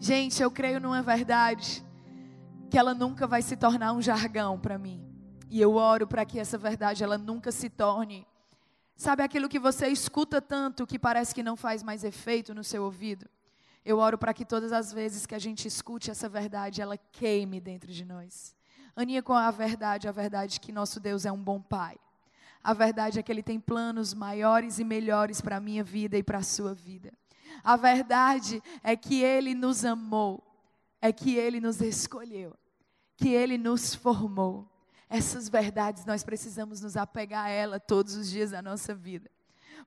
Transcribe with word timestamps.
Gente, 0.00 0.42
eu 0.42 0.50
creio 0.50 0.80
numa 0.80 1.02
verdade 1.02 1.84
que 2.68 2.76
ela 2.76 2.94
nunca 2.94 3.26
vai 3.26 3.42
se 3.42 3.56
tornar 3.56 3.92
um 3.92 4.02
jargão 4.02 4.58
para 4.58 4.76
mim. 4.76 5.06
E 5.48 5.60
eu 5.60 5.74
oro 5.74 6.06
para 6.08 6.24
que 6.24 6.40
essa 6.40 6.58
verdade 6.58 7.04
ela 7.04 7.18
nunca 7.18 7.52
se 7.52 7.68
torne 7.68 8.26
Sabe 9.00 9.22
aquilo 9.22 9.48
que 9.48 9.58
você 9.58 9.88
escuta 9.88 10.42
tanto 10.42 10.86
que 10.86 10.98
parece 10.98 11.34
que 11.34 11.42
não 11.42 11.56
faz 11.56 11.82
mais 11.82 12.04
efeito 12.04 12.54
no 12.54 12.62
seu 12.62 12.84
ouvido? 12.84 13.24
Eu 13.82 13.96
oro 13.96 14.18
para 14.18 14.34
que 14.34 14.44
todas 14.44 14.72
as 14.74 14.92
vezes 14.92 15.24
que 15.24 15.34
a 15.34 15.38
gente 15.38 15.66
escute 15.66 16.10
essa 16.10 16.28
verdade, 16.28 16.82
ela 16.82 16.98
queime 16.98 17.62
dentro 17.62 17.90
de 17.90 18.04
nós. 18.04 18.54
Aninha 18.94 19.22
com 19.22 19.32
a 19.32 19.50
verdade, 19.50 20.06
a 20.06 20.12
verdade 20.12 20.60
que 20.60 20.70
nosso 20.70 21.00
Deus 21.00 21.24
é 21.24 21.32
um 21.32 21.42
bom 21.42 21.62
pai. 21.62 21.96
A 22.62 22.74
verdade 22.74 23.18
é 23.18 23.22
que 23.22 23.32
ele 23.32 23.42
tem 23.42 23.58
planos 23.58 24.12
maiores 24.12 24.78
e 24.78 24.84
melhores 24.84 25.40
para 25.40 25.56
a 25.56 25.60
minha 25.60 25.82
vida 25.82 26.18
e 26.18 26.22
para 26.22 26.36
a 26.36 26.42
sua 26.42 26.74
vida. 26.74 27.10
A 27.62 27.76
verdade 27.76 28.62
é 28.82 28.96
que 28.96 29.22
ele 29.22 29.54
nos 29.54 29.84
amou, 29.84 30.42
é 31.00 31.12
que 31.12 31.36
ele 31.36 31.60
nos 31.60 31.80
escolheu, 31.80 32.56
que 33.16 33.28
ele 33.28 33.58
nos 33.58 33.94
formou. 33.94 34.68
Essas 35.08 35.48
verdades 35.48 36.04
nós 36.04 36.22
precisamos 36.22 36.80
nos 36.80 36.96
apegar 36.96 37.46
a 37.46 37.48
ela 37.48 37.80
todos 37.80 38.14
os 38.14 38.30
dias 38.30 38.50
da 38.52 38.62
nossa 38.62 38.94
vida. 38.94 39.30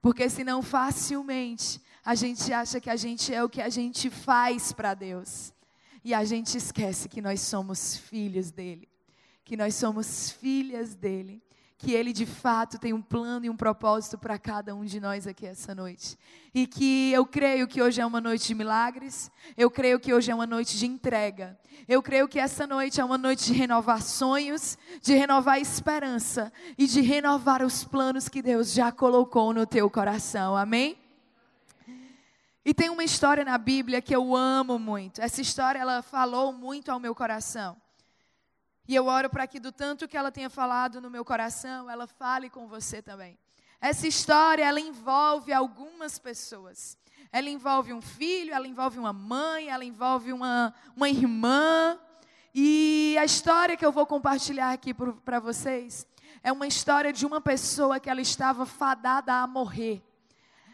Porque 0.01 0.29
senão 0.29 0.61
facilmente 0.61 1.81
a 2.03 2.15
gente 2.15 2.51
acha 2.51 2.79
que 2.79 2.89
a 2.89 2.95
gente 2.95 3.33
é 3.33 3.43
o 3.43 3.49
que 3.49 3.61
a 3.61 3.69
gente 3.69 4.09
faz 4.09 4.73
para 4.73 4.93
Deus. 4.93 5.53
E 6.03 6.13
a 6.13 6.25
gente 6.25 6.57
esquece 6.57 7.07
que 7.07 7.21
nós 7.21 7.39
somos 7.39 7.95
filhos 7.95 8.51
dele, 8.51 8.89
que 9.45 9.55
nós 9.55 9.75
somos 9.75 10.31
filhas 10.31 10.95
dele 10.95 11.41
que 11.83 11.91
Ele 11.91 12.13
de 12.13 12.25
fato 12.25 12.79
tem 12.79 12.93
um 12.93 13.01
plano 13.01 13.45
e 13.45 13.49
um 13.49 13.57
propósito 13.57 14.17
para 14.17 14.39
cada 14.39 14.73
um 14.73 14.85
de 14.85 15.01
nós 15.01 15.27
aqui 15.27 15.45
essa 15.45 15.75
noite. 15.75 16.17
E 16.53 16.65
que 16.65 17.11
eu 17.11 17.25
creio 17.25 17.67
que 17.67 17.81
hoje 17.81 17.99
é 17.99 18.05
uma 18.05 18.21
noite 18.21 18.47
de 18.47 18.55
milagres, 18.55 19.29
eu 19.57 19.69
creio 19.69 19.99
que 19.99 20.13
hoje 20.13 20.31
é 20.31 20.35
uma 20.35 20.47
noite 20.47 20.77
de 20.77 20.85
entrega, 20.85 21.59
eu 21.85 22.01
creio 22.01 22.29
que 22.29 22.39
essa 22.39 22.65
noite 22.65 23.01
é 23.01 23.03
uma 23.03 23.17
noite 23.17 23.47
de 23.47 23.53
renovar 23.53 24.01
sonhos, 24.01 24.77
de 25.01 25.13
renovar 25.13 25.59
esperança 25.59 26.53
e 26.77 26.87
de 26.87 27.01
renovar 27.01 27.61
os 27.61 27.83
planos 27.83 28.29
que 28.29 28.41
Deus 28.41 28.71
já 28.71 28.89
colocou 28.89 29.53
no 29.53 29.67
teu 29.67 29.89
coração, 29.89 30.55
amém? 30.55 30.97
E 32.63 32.73
tem 32.73 32.89
uma 32.89 33.03
história 33.03 33.43
na 33.43 33.57
Bíblia 33.57 34.01
que 34.01 34.15
eu 34.15 34.33
amo 34.33 34.79
muito. 34.79 35.21
Essa 35.21 35.41
história 35.41 35.79
ela 35.79 36.01
falou 36.01 36.53
muito 36.53 36.89
ao 36.89 36.99
meu 36.99 37.13
coração. 37.13 37.82
E 38.87 38.95
eu 38.95 39.05
oro 39.05 39.29
para 39.29 39.47
que 39.47 39.59
do 39.59 39.71
tanto 39.71 40.07
que 40.07 40.17
ela 40.17 40.31
tenha 40.31 40.49
falado 40.49 40.99
no 40.99 41.09
meu 41.09 41.23
coração, 41.23 41.89
ela 41.89 42.05
fale 42.05 42.49
com 42.49 42.67
você 42.67 43.01
também. 43.01 43.37
Essa 43.79 44.07
história, 44.07 44.63
ela 44.63 44.79
envolve 44.79 45.51
algumas 45.53 46.19
pessoas. 46.19 46.97
Ela 47.31 47.49
envolve 47.49 47.93
um 47.93 48.01
filho, 48.01 48.53
ela 48.53 48.67
envolve 48.67 48.99
uma 48.99 49.13
mãe, 49.13 49.69
ela 49.69 49.83
envolve 49.83 50.31
uma, 50.31 50.73
uma 50.95 51.09
irmã. 51.09 51.99
E 52.53 53.15
a 53.19 53.25
história 53.25 53.75
que 53.75 53.85
eu 53.85 53.91
vou 53.91 54.05
compartilhar 54.05 54.71
aqui 54.71 54.93
para 54.93 55.39
vocês 55.39 56.05
é 56.43 56.51
uma 56.51 56.67
história 56.67 57.13
de 57.13 57.25
uma 57.25 57.41
pessoa 57.41 57.99
que 57.99 58.09
ela 58.09 58.21
estava 58.21 58.65
fadada 58.65 59.33
a 59.33 59.47
morrer. 59.47 60.03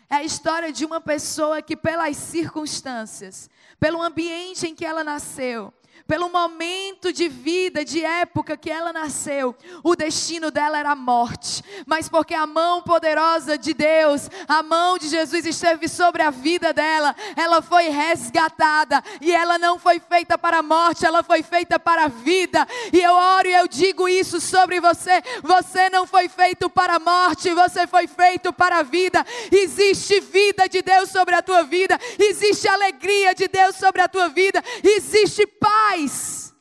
É 0.09 0.15
a 0.15 0.23
história 0.23 0.71
de 0.71 0.83
uma 0.83 0.99
pessoa 0.99 1.61
que, 1.61 1.77
pelas 1.77 2.17
circunstâncias, 2.17 3.49
pelo 3.79 4.01
ambiente 4.01 4.67
em 4.67 4.73
que 4.73 4.83
ela 4.83 5.03
nasceu, 5.03 5.71
pelo 6.07 6.29
momento 6.29 7.11
de 7.13 7.27
vida, 7.27 7.83
de 7.85 8.03
época 8.03 8.57
que 8.57 8.69
ela 8.69 8.91
nasceu, 8.91 9.55
o 9.83 9.95
destino 9.95 10.49
dela 10.51 10.79
era 10.79 10.91
a 10.91 10.95
morte. 10.95 11.63
Mas 11.85 12.09
porque 12.09 12.33
a 12.33 12.47
mão 12.47 12.81
poderosa 12.81 13.57
de 13.57 13.73
Deus, 13.73 14.29
a 14.47 14.63
mão 14.63 14.97
de 14.97 15.07
Jesus 15.07 15.45
esteve 15.45 15.87
sobre 15.87 16.21
a 16.21 16.29
vida 16.29 16.73
dela, 16.73 17.15
ela 17.35 17.61
foi 17.61 17.89
resgatada 17.89 19.03
e 19.21 19.31
ela 19.31 19.57
não 19.57 19.77
foi 19.77 19.99
feita 19.99 20.37
para 20.37 20.59
a 20.59 20.63
morte, 20.63 21.05
ela 21.05 21.23
foi 21.23 21.43
feita 21.43 21.79
para 21.79 22.05
a 22.05 22.07
vida. 22.07 22.67
E 22.91 22.99
eu 22.99 23.13
oro 23.13 23.47
e 23.47 23.53
eu 23.53 23.67
digo 23.67 24.07
isso 24.07 24.41
sobre 24.41 24.79
você: 24.79 25.21
você 25.43 25.89
não 25.89 26.05
foi 26.07 26.27
feito 26.27 26.69
para 26.69 26.95
a 26.95 26.99
morte, 26.99 27.53
você 27.53 27.85
foi 27.85 28.07
feito 28.07 28.51
para 28.51 28.79
a 28.79 28.83
vida. 28.83 29.25
Existe 29.51 30.19
vida 30.19 30.67
de 30.67 30.81
Deus 30.81 31.09
sobre 31.09 31.35
a 31.35 31.41
tua 31.41 31.63
vida, 31.63 31.99
existe 32.17 32.67
alegria 32.67 33.33
de 33.33 33.47
Deus 33.47 33.75
sobre 33.75 34.01
a 34.01 34.07
tua 34.07 34.29
vida, 34.29 34.63
existe 34.83 35.45
paz 35.45 35.88
paz 35.89 36.53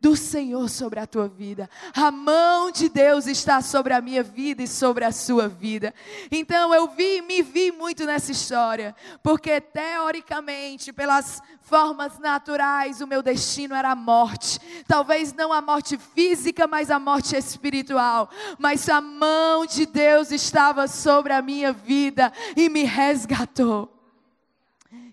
do 0.00 0.16
Senhor 0.16 0.68
sobre 0.68 0.98
a 0.98 1.06
tua 1.06 1.28
vida. 1.28 1.70
A 1.94 2.10
mão 2.10 2.72
de 2.72 2.88
Deus 2.88 3.28
está 3.28 3.62
sobre 3.62 3.92
a 3.92 4.00
minha 4.00 4.20
vida 4.20 4.60
e 4.60 4.66
sobre 4.66 5.04
a 5.04 5.12
sua 5.12 5.46
vida. 5.46 5.94
Então 6.28 6.74
eu 6.74 6.88
vi, 6.88 7.22
me 7.22 7.40
vi 7.40 7.70
muito 7.70 8.04
nessa 8.04 8.32
história, 8.32 8.96
porque 9.22 9.60
teoricamente, 9.60 10.92
pelas 10.92 11.40
formas 11.60 12.18
naturais, 12.18 13.00
o 13.00 13.06
meu 13.06 13.22
destino 13.22 13.76
era 13.76 13.92
a 13.92 13.94
morte. 13.94 14.58
Talvez 14.88 15.32
não 15.32 15.52
a 15.52 15.62
morte 15.62 15.96
física, 15.96 16.66
mas 16.66 16.90
a 16.90 16.98
morte 16.98 17.36
espiritual. 17.36 18.28
Mas 18.58 18.88
a 18.88 19.00
mão 19.00 19.64
de 19.64 19.86
Deus 19.86 20.32
estava 20.32 20.88
sobre 20.88 21.32
a 21.32 21.40
minha 21.40 21.72
vida 21.72 22.32
e 22.56 22.68
me 22.68 22.82
resgatou. 22.82 23.88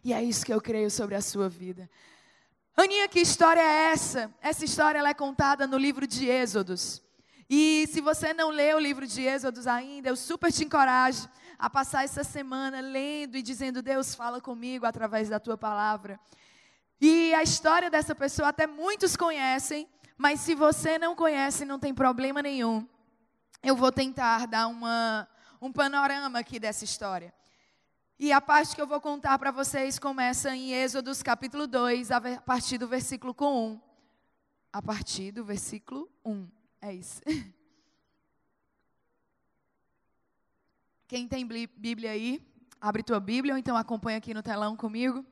E 0.04 0.12
é 0.12 0.24
isso 0.24 0.44
que 0.44 0.54
eu 0.54 0.60
creio 0.60 0.90
sobre 0.90 1.14
a 1.14 1.22
sua 1.22 1.48
vida. 1.48 1.88
Aninha, 2.82 3.10
que 3.10 3.20
história 3.20 3.60
é 3.60 3.92
essa? 3.92 4.34
Essa 4.42 4.64
história 4.64 5.00
é 5.00 5.14
contada 5.14 5.68
no 5.68 5.78
livro 5.78 6.08
de 6.08 6.30
Êxodos. 6.30 7.02
E 7.50 7.86
se 7.92 8.00
você 8.00 8.34
não 8.34 8.50
leu 8.52 8.78
o 8.78 8.80
livro 8.80 9.06
de 9.06 9.22
Êxodos 9.22 9.68
ainda, 9.68 10.08
eu 10.08 10.16
super 10.16 10.50
te 10.50 10.64
encorajo 10.64 11.28
a 11.58 11.70
passar 11.70 12.06
essa 12.06 12.24
semana 12.24 12.80
lendo 12.80 13.36
e 13.36 13.42
dizendo: 13.42 13.82
Deus, 13.82 14.16
fala 14.16 14.40
comigo 14.40 14.86
através 14.86 15.28
da 15.28 15.42
tua 15.42 15.58
palavra. 15.58 16.18
E 17.02 17.34
a 17.34 17.44
história 17.44 17.90
dessa 17.90 18.16
pessoa 18.16 18.48
até 18.48 18.66
muitos 18.66 19.18
conhecem, 19.18 19.86
mas 20.18 20.40
se 20.40 20.56
você 20.56 20.98
não 20.98 21.18
conhece, 21.18 21.66
não 21.66 21.80
tem 21.80 21.94
problema 21.94 22.42
nenhum. 22.42 22.88
Eu 23.62 23.76
vou 23.76 23.92
tentar 23.92 24.48
dar 24.48 24.68
uma, 24.68 25.28
um 25.62 25.70
panorama 25.70 26.40
aqui 26.40 26.58
dessa 26.58 26.86
história. 26.86 27.34
E 28.22 28.34
a 28.34 28.42
parte 28.42 28.76
que 28.76 28.82
eu 28.82 28.86
vou 28.86 29.00
contar 29.00 29.40
para 29.40 29.50
vocês 29.50 29.98
começa 29.98 30.54
em 30.54 30.74
Êxodos 30.74 31.24
capítulo 31.24 31.66
2, 31.66 32.12
a 32.12 32.42
partir 32.42 32.78
do 32.78 32.86
versículo 32.86 33.34
1. 33.40 33.80
A 34.74 34.82
partir 34.82 35.32
do 35.32 35.46
versículo 35.46 36.12
1. 36.26 36.50
É 36.82 36.94
isso. 36.94 37.22
Quem 41.08 41.30
tem 41.30 41.48
Bíblia 41.48 42.12
aí, 42.12 42.46
abre 42.82 43.04
tua 43.04 43.22
Bíblia 43.22 43.54
ou 43.54 43.58
então 43.58 43.78
acompanha 43.78 44.18
aqui 44.18 44.34
no 44.34 44.44
telão 44.44 44.76
comigo. 44.76 45.26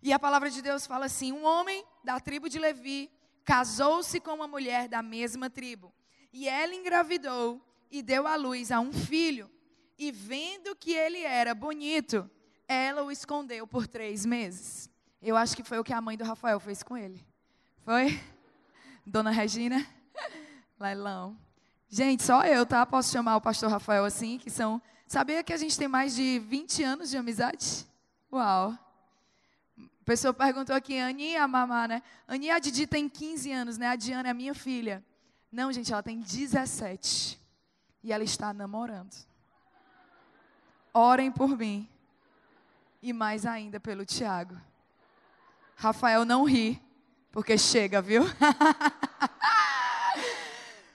E 0.00 0.12
a 0.12 0.18
palavra 0.20 0.48
de 0.48 0.62
Deus 0.62 0.86
fala 0.86 1.06
assim: 1.06 1.32
Um 1.32 1.44
homem 1.44 1.84
da 2.04 2.20
tribo 2.20 2.48
de 2.48 2.60
Levi 2.60 3.10
casou-se 3.42 4.20
com 4.20 4.32
uma 4.32 4.46
mulher 4.46 4.86
da 4.86 5.02
mesma 5.02 5.50
tribo. 5.50 5.92
E 6.32 6.48
ela 6.48 6.72
engravidou 6.72 7.60
e 7.90 8.00
deu 8.00 8.28
à 8.28 8.36
luz 8.36 8.70
a 8.70 8.78
um 8.78 8.92
filho 8.92 9.50
e 9.98 10.10
vendo 10.10 10.74
que 10.74 10.92
ele 10.92 11.20
era 11.20 11.54
bonito, 11.54 12.28
ela 12.66 13.02
o 13.02 13.10
escondeu 13.10 13.66
por 13.66 13.86
três 13.86 14.26
meses. 14.26 14.90
Eu 15.22 15.36
acho 15.36 15.56
que 15.56 15.62
foi 15.62 15.78
o 15.78 15.84
que 15.84 15.92
a 15.92 16.00
mãe 16.00 16.16
do 16.16 16.24
Rafael 16.24 16.58
fez 16.60 16.82
com 16.82 16.96
ele. 16.96 17.24
Foi? 17.84 18.20
Dona 19.06 19.30
Regina? 19.30 19.86
Lailão. 20.78 21.36
Gente, 21.88 22.22
só 22.22 22.42
eu, 22.44 22.66
tá? 22.66 22.84
Posso 22.84 23.12
chamar 23.12 23.36
o 23.36 23.40
pastor 23.40 23.70
Rafael 23.70 24.04
assim, 24.04 24.38
que 24.38 24.50
são. 24.50 24.82
Sabia 25.06 25.44
que 25.44 25.52
a 25.52 25.56
gente 25.56 25.78
tem 25.78 25.86
mais 25.86 26.14
de 26.14 26.40
20 26.40 26.82
anos 26.82 27.10
de 27.10 27.16
amizade? 27.16 27.86
Uau! 28.32 28.76
A 29.78 30.04
pessoa 30.04 30.34
perguntou 30.34 30.74
aqui, 30.74 30.98
Aninha, 30.98 31.44
a 31.44 31.48
mamá, 31.48 31.86
né? 31.86 32.02
Aninha, 32.26 32.56
a 32.56 32.58
Didi 32.58 32.86
tem 32.86 33.08
15 33.08 33.52
anos, 33.52 33.78
né? 33.78 33.86
A 33.88 33.96
Diana 33.96 34.28
é 34.28 34.34
minha 34.34 34.54
filha. 34.54 35.04
Não, 35.52 35.72
gente, 35.72 35.92
ela 35.92 36.02
tem 36.02 36.20
17. 36.20 37.40
E 38.02 38.12
ela 38.12 38.24
está 38.24 38.52
namorando 38.52 39.14
orem 40.94 41.30
por 41.30 41.58
mim. 41.58 41.86
E 43.02 43.12
mais 43.12 43.44
ainda 43.44 43.78
pelo 43.78 44.06
Tiago. 44.06 44.58
Rafael 45.76 46.24
não 46.24 46.44
ri, 46.44 46.80
porque 47.30 47.58
chega, 47.58 48.00
viu? 48.00 48.22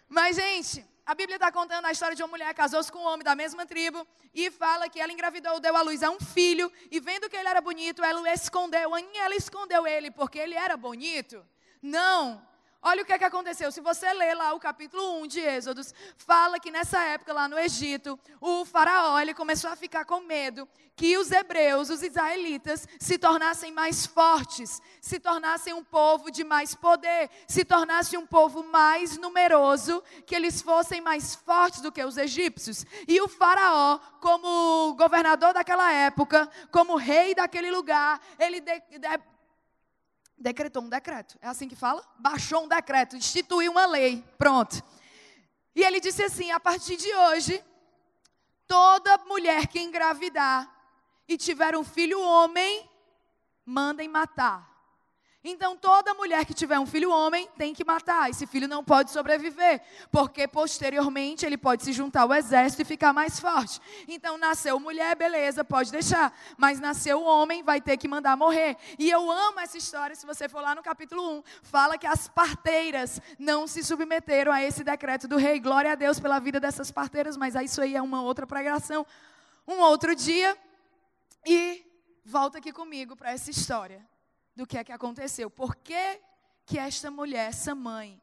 Mas, 0.09 0.37
gente, 0.37 0.83
a 1.05 1.13
Bíblia 1.13 1.35
está 1.35 1.51
contando 1.51 1.85
a 1.85 1.91
história 1.91 2.15
de 2.15 2.23
uma 2.23 2.29
mulher 2.29 2.47
que 2.47 2.55
casou-se 2.55 2.91
com 2.91 2.99
um 2.99 3.07
homem 3.07 3.23
da 3.23 3.35
mesma 3.35 3.65
tribo 3.65 4.07
e 4.33 4.49
fala 4.49 4.89
que 4.89 4.99
ela 4.99 5.11
engravidou, 5.11 5.59
deu 5.59 5.75
à 5.75 5.81
luz 5.81 6.01
a 6.01 6.09
um 6.09 6.19
filho 6.19 6.71
e 6.89 6.99
vendo 6.99 7.29
que 7.29 7.35
ele 7.35 7.47
era 7.47 7.61
bonito, 7.61 8.03
ela 8.03 8.21
o 8.21 8.27
escondeu. 8.27 8.95
Ela 8.95 9.35
escondeu 9.35 9.85
ele 9.85 10.09
porque 10.09 10.39
ele 10.39 10.55
era 10.55 10.77
bonito? 10.77 11.45
Não. 11.81 12.41
Olha 12.81 13.03
o 13.03 13.05
que, 13.05 13.11
é 13.11 13.17
que 13.17 13.25
aconteceu. 13.25 13.71
Se 13.73 13.81
você 13.81 14.11
ler 14.13 14.33
lá 14.35 14.53
o 14.53 14.59
capítulo 14.59 15.21
1 15.21 15.27
de 15.27 15.39
Êxodos, 15.41 15.93
fala 16.15 16.59
que 16.59 16.71
nessa 16.71 17.03
época 17.03 17.33
lá 17.33 17.45
no 17.47 17.59
Egito, 17.59 18.17
o 18.39 18.63
faraó 18.63 19.19
ele 19.19 19.33
começou 19.33 19.69
a 19.69 19.75
ficar 19.75 20.05
com 20.05 20.21
medo 20.21 20.67
que 20.95 21.17
os 21.17 21.31
hebreus, 21.31 21.89
os 21.89 22.01
israelitas, 22.01 22.87
se 22.99 23.17
tornassem 23.17 23.71
mais 23.71 24.05
fortes, 24.05 24.81
se 25.01 25.19
tornassem 25.19 25.73
um 25.73 25.83
povo 25.83 26.29
de 26.29 26.43
mais 26.43 26.75
poder, 26.75 27.29
se 27.47 27.63
tornassem 27.63 28.17
um 28.19 28.25
povo 28.25 28.63
mais 28.63 29.17
numeroso, 29.17 30.01
que 30.25 30.35
eles 30.35 30.61
fossem 30.61 31.01
mais 31.01 31.35
fortes 31.35 31.81
do 31.81 31.91
que 31.91 32.03
os 32.03 32.17
egípcios. 32.17 32.85
E 33.07 33.21
o 33.21 33.27
faraó, 33.27 33.97
como 34.21 34.93
governador 34.95 35.53
daquela 35.53 35.91
época, 35.91 36.49
como 36.71 36.95
rei 36.95 37.33
daquele 37.35 37.71
lugar, 37.71 38.21
ele 38.37 38.59
de, 38.59 38.79
de, 38.79 39.19
decretou 40.39 40.81
um 40.83 40.89
decreto. 40.89 41.37
É 41.41 41.47
assim 41.47 41.67
que 41.67 41.75
fala? 41.75 42.03
Baixou 42.17 42.63
um 42.63 42.67
decreto, 42.67 43.15
instituiu 43.15 43.71
uma 43.71 43.85
lei. 43.85 44.23
Pronto. 44.37 44.81
E 45.75 45.83
ele 45.83 45.99
disse 45.99 46.23
assim: 46.23 46.51
a 46.51 46.59
partir 46.59 46.95
de 46.95 47.13
hoje, 47.13 47.63
toda 48.67 49.17
mulher 49.25 49.67
que 49.67 49.79
engravidar 49.79 50.69
e 51.27 51.37
tiver 51.37 51.75
um 51.75 51.83
filho 51.83 52.21
homem, 52.21 52.89
mandem 53.65 54.07
matar. 54.07 54.67
Então, 55.41 55.77
toda 55.77 56.13
mulher 56.13 56.43
que 56.43 56.53
tiver 56.53 56.77
um 56.79 56.85
filho 56.85 57.09
homem 57.11 57.47
tem 57.57 57.73
que 57.73 57.85
matar. 57.85 58.29
Esse 58.29 58.45
filho 58.45 58.67
não 58.67 58.83
pode 58.83 59.09
sobreviver, 59.09 59.81
porque 60.11 60.45
posteriormente 60.45 61.45
ele 61.45 61.57
pode 61.57 61.83
se 61.85 61.93
juntar 61.93 62.23
ao 62.23 62.33
exército 62.33 62.81
e 62.81 62.85
ficar 62.85 63.13
mais 63.13 63.39
forte. 63.39 63.79
Então, 64.05 64.37
nasceu 64.37 64.77
mulher, 64.81 65.15
beleza, 65.15 65.63
pode 65.63 65.93
deixar. 65.93 66.37
Mas 66.57 66.81
nasceu 66.81 67.23
homem, 67.23 67.63
vai 67.63 67.79
ter 67.79 67.95
que 67.95 68.05
mandar 68.05 68.35
morrer. 68.35 68.75
E 68.97 69.09
eu 69.09 69.31
amo 69.31 69.61
essa 69.61 69.77
história. 69.77 70.13
Se 70.13 70.25
você 70.25 70.49
for 70.49 70.61
lá 70.61 70.75
no 70.75 70.83
capítulo 70.83 71.39
1, 71.39 71.43
fala 71.63 71.97
que 71.97 72.07
as 72.07 72.27
parteiras 72.27 73.21
não 73.37 73.65
se 73.65 73.81
submeteram 73.81 74.51
a 74.51 74.61
esse 74.61 74.83
decreto 74.83 75.25
do 75.25 75.37
rei. 75.37 75.57
Glória 75.61 75.93
a 75.93 75.95
Deus 75.95 76.19
pela 76.19 76.39
vida 76.39 76.59
dessas 76.59 76.91
parteiras, 76.91 77.37
mas 77.37 77.55
isso 77.55 77.81
aí 77.81 77.95
é 77.95 78.01
uma 78.01 78.21
outra 78.21 78.45
pregação. 78.45 79.05
Um 79.65 79.79
outro 79.79 80.13
dia. 80.13 80.57
E 81.45 81.81
volta 82.25 82.57
aqui 82.57 82.73
comigo 82.73 83.15
para 83.15 83.31
essa 83.31 83.49
história 83.49 84.05
do 84.59 84.67
que 84.67 84.77
é 84.77 84.83
que 84.83 84.91
aconteceu. 84.91 85.49
Por 85.49 85.73
que, 85.73 86.19
que 86.65 86.77
esta 86.77 87.09
mulher, 87.09 87.47
essa 87.47 87.73
mãe, 87.73 88.21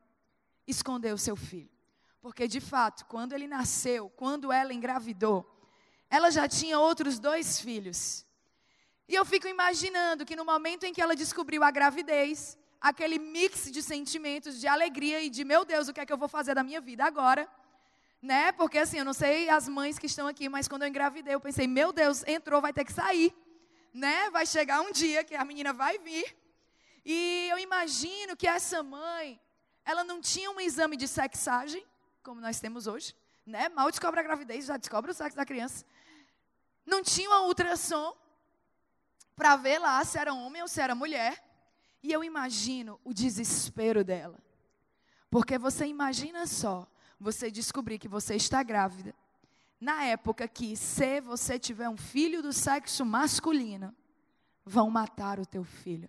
escondeu 0.66 1.16
seu 1.16 1.34
filho? 1.34 1.70
Porque, 2.20 2.46
de 2.46 2.60
fato, 2.60 3.06
quando 3.06 3.32
ele 3.32 3.46
nasceu, 3.46 4.10
quando 4.10 4.52
ela 4.52 4.74
engravidou, 4.74 5.38
ela 6.10 6.30
já 6.30 6.46
tinha 6.46 6.78
outros 6.78 7.18
dois 7.18 7.58
filhos. 7.58 8.26
E 9.08 9.14
eu 9.14 9.24
fico 9.24 9.48
imaginando 9.48 10.26
que 10.26 10.36
no 10.36 10.44
momento 10.44 10.84
em 10.84 10.92
que 10.92 11.00
ela 11.00 11.16
descobriu 11.16 11.64
a 11.64 11.70
gravidez, 11.70 12.58
aquele 12.78 13.18
mix 13.18 13.70
de 13.70 13.82
sentimentos 13.82 14.60
de 14.60 14.66
alegria 14.68 15.22
e 15.22 15.30
de 15.30 15.42
meu 15.42 15.64
Deus, 15.64 15.88
o 15.88 15.94
que 15.94 16.00
é 16.00 16.06
que 16.06 16.12
eu 16.12 16.18
vou 16.18 16.28
fazer 16.28 16.54
da 16.54 16.62
minha 16.62 16.82
vida 16.82 17.02
agora? 17.04 17.48
Né? 18.20 18.52
Porque 18.52 18.76
assim, 18.76 18.98
eu 18.98 19.06
não 19.06 19.14
sei 19.14 19.48
as 19.48 19.68
mães 19.68 19.98
que 19.98 20.06
estão 20.06 20.26
aqui, 20.26 20.50
mas 20.50 20.68
quando 20.68 20.82
eu 20.82 20.88
engravidei, 20.88 21.34
eu 21.34 21.40
pensei, 21.40 21.66
meu 21.66 21.94
Deus, 21.94 22.22
entrou, 22.26 22.60
vai 22.60 22.74
ter 22.74 22.84
que 22.84 22.92
sair 22.92 23.34
né? 23.96 24.30
Vai 24.30 24.46
chegar 24.46 24.80
um 24.82 24.92
dia 24.92 25.24
que 25.24 25.34
a 25.34 25.44
menina 25.44 25.72
vai 25.72 25.98
vir. 25.98 26.36
E 27.04 27.48
eu 27.50 27.58
imagino 27.58 28.36
que 28.36 28.46
essa 28.46 28.82
mãe, 28.82 29.40
ela 29.84 30.04
não 30.04 30.20
tinha 30.20 30.50
um 30.50 30.60
exame 30.60 30.96
de 30.96 31.08
sexagem, 31.08 31.84
como 32.22 32.40
nós 32.40 32.60
temos 32.60 32.86
hoje, 32.86 33.16
né? 33.46 33.68
Mal 33.70 33.90
descobre 33.90 34.20
a 34.20 34.22
gravidez, 34.22 34.66
já 34.66 34.76
descobre 34.76 35.10
o 35.10 35.14
sexo 35.14 35.36
da 35.36 35.46
criança. 35.46 35.84
Não 36.84 37.02
tinha 37.02 37.28
uma 37.30 37.42
ultrassom 37.42 38.14
para 39.34 39.56
ver 39.56 39.78
lá 39.78 40.04
se 40.04 40.18
era 40.18 40.34
homem 40.34 40.62
ou 40.62 40.68
se 40.68 40.80
era 40.80 40.94
mulher. 40.94 41.42
E 42.02 42.12
eu 42.12 42.22
imagino 42.22 43.00
o 43.02 43.14
desespero 43.14 44.04
dela. 44.04 44.38
Porque 45.30 45.58
você 45.58 45.86
imagina 45.86 46.46
só, 46.46 46.86
você 47.18 47.50
descobrir 47.50 47.98
que 47.98 48.08
você 48.08 48.36
está 48.36 48.62
grávida 48.62 49.14
na 49.80 50.04
época 50.04 50.48
que, 50.48 50.76
se 50.76 51.20
você 51.20 51.58
tiver 51.58 51.88
um 51.88 51.96
filho 51.96 52.42
do 52.42 52.52
sexo 52.52 53.04
masculino, 53.04 53.94
vão 54.64 54.90
matar 54.90 55.38
o 55.38 55.46
teu 55.46 55.64
filho. 55.64 56.08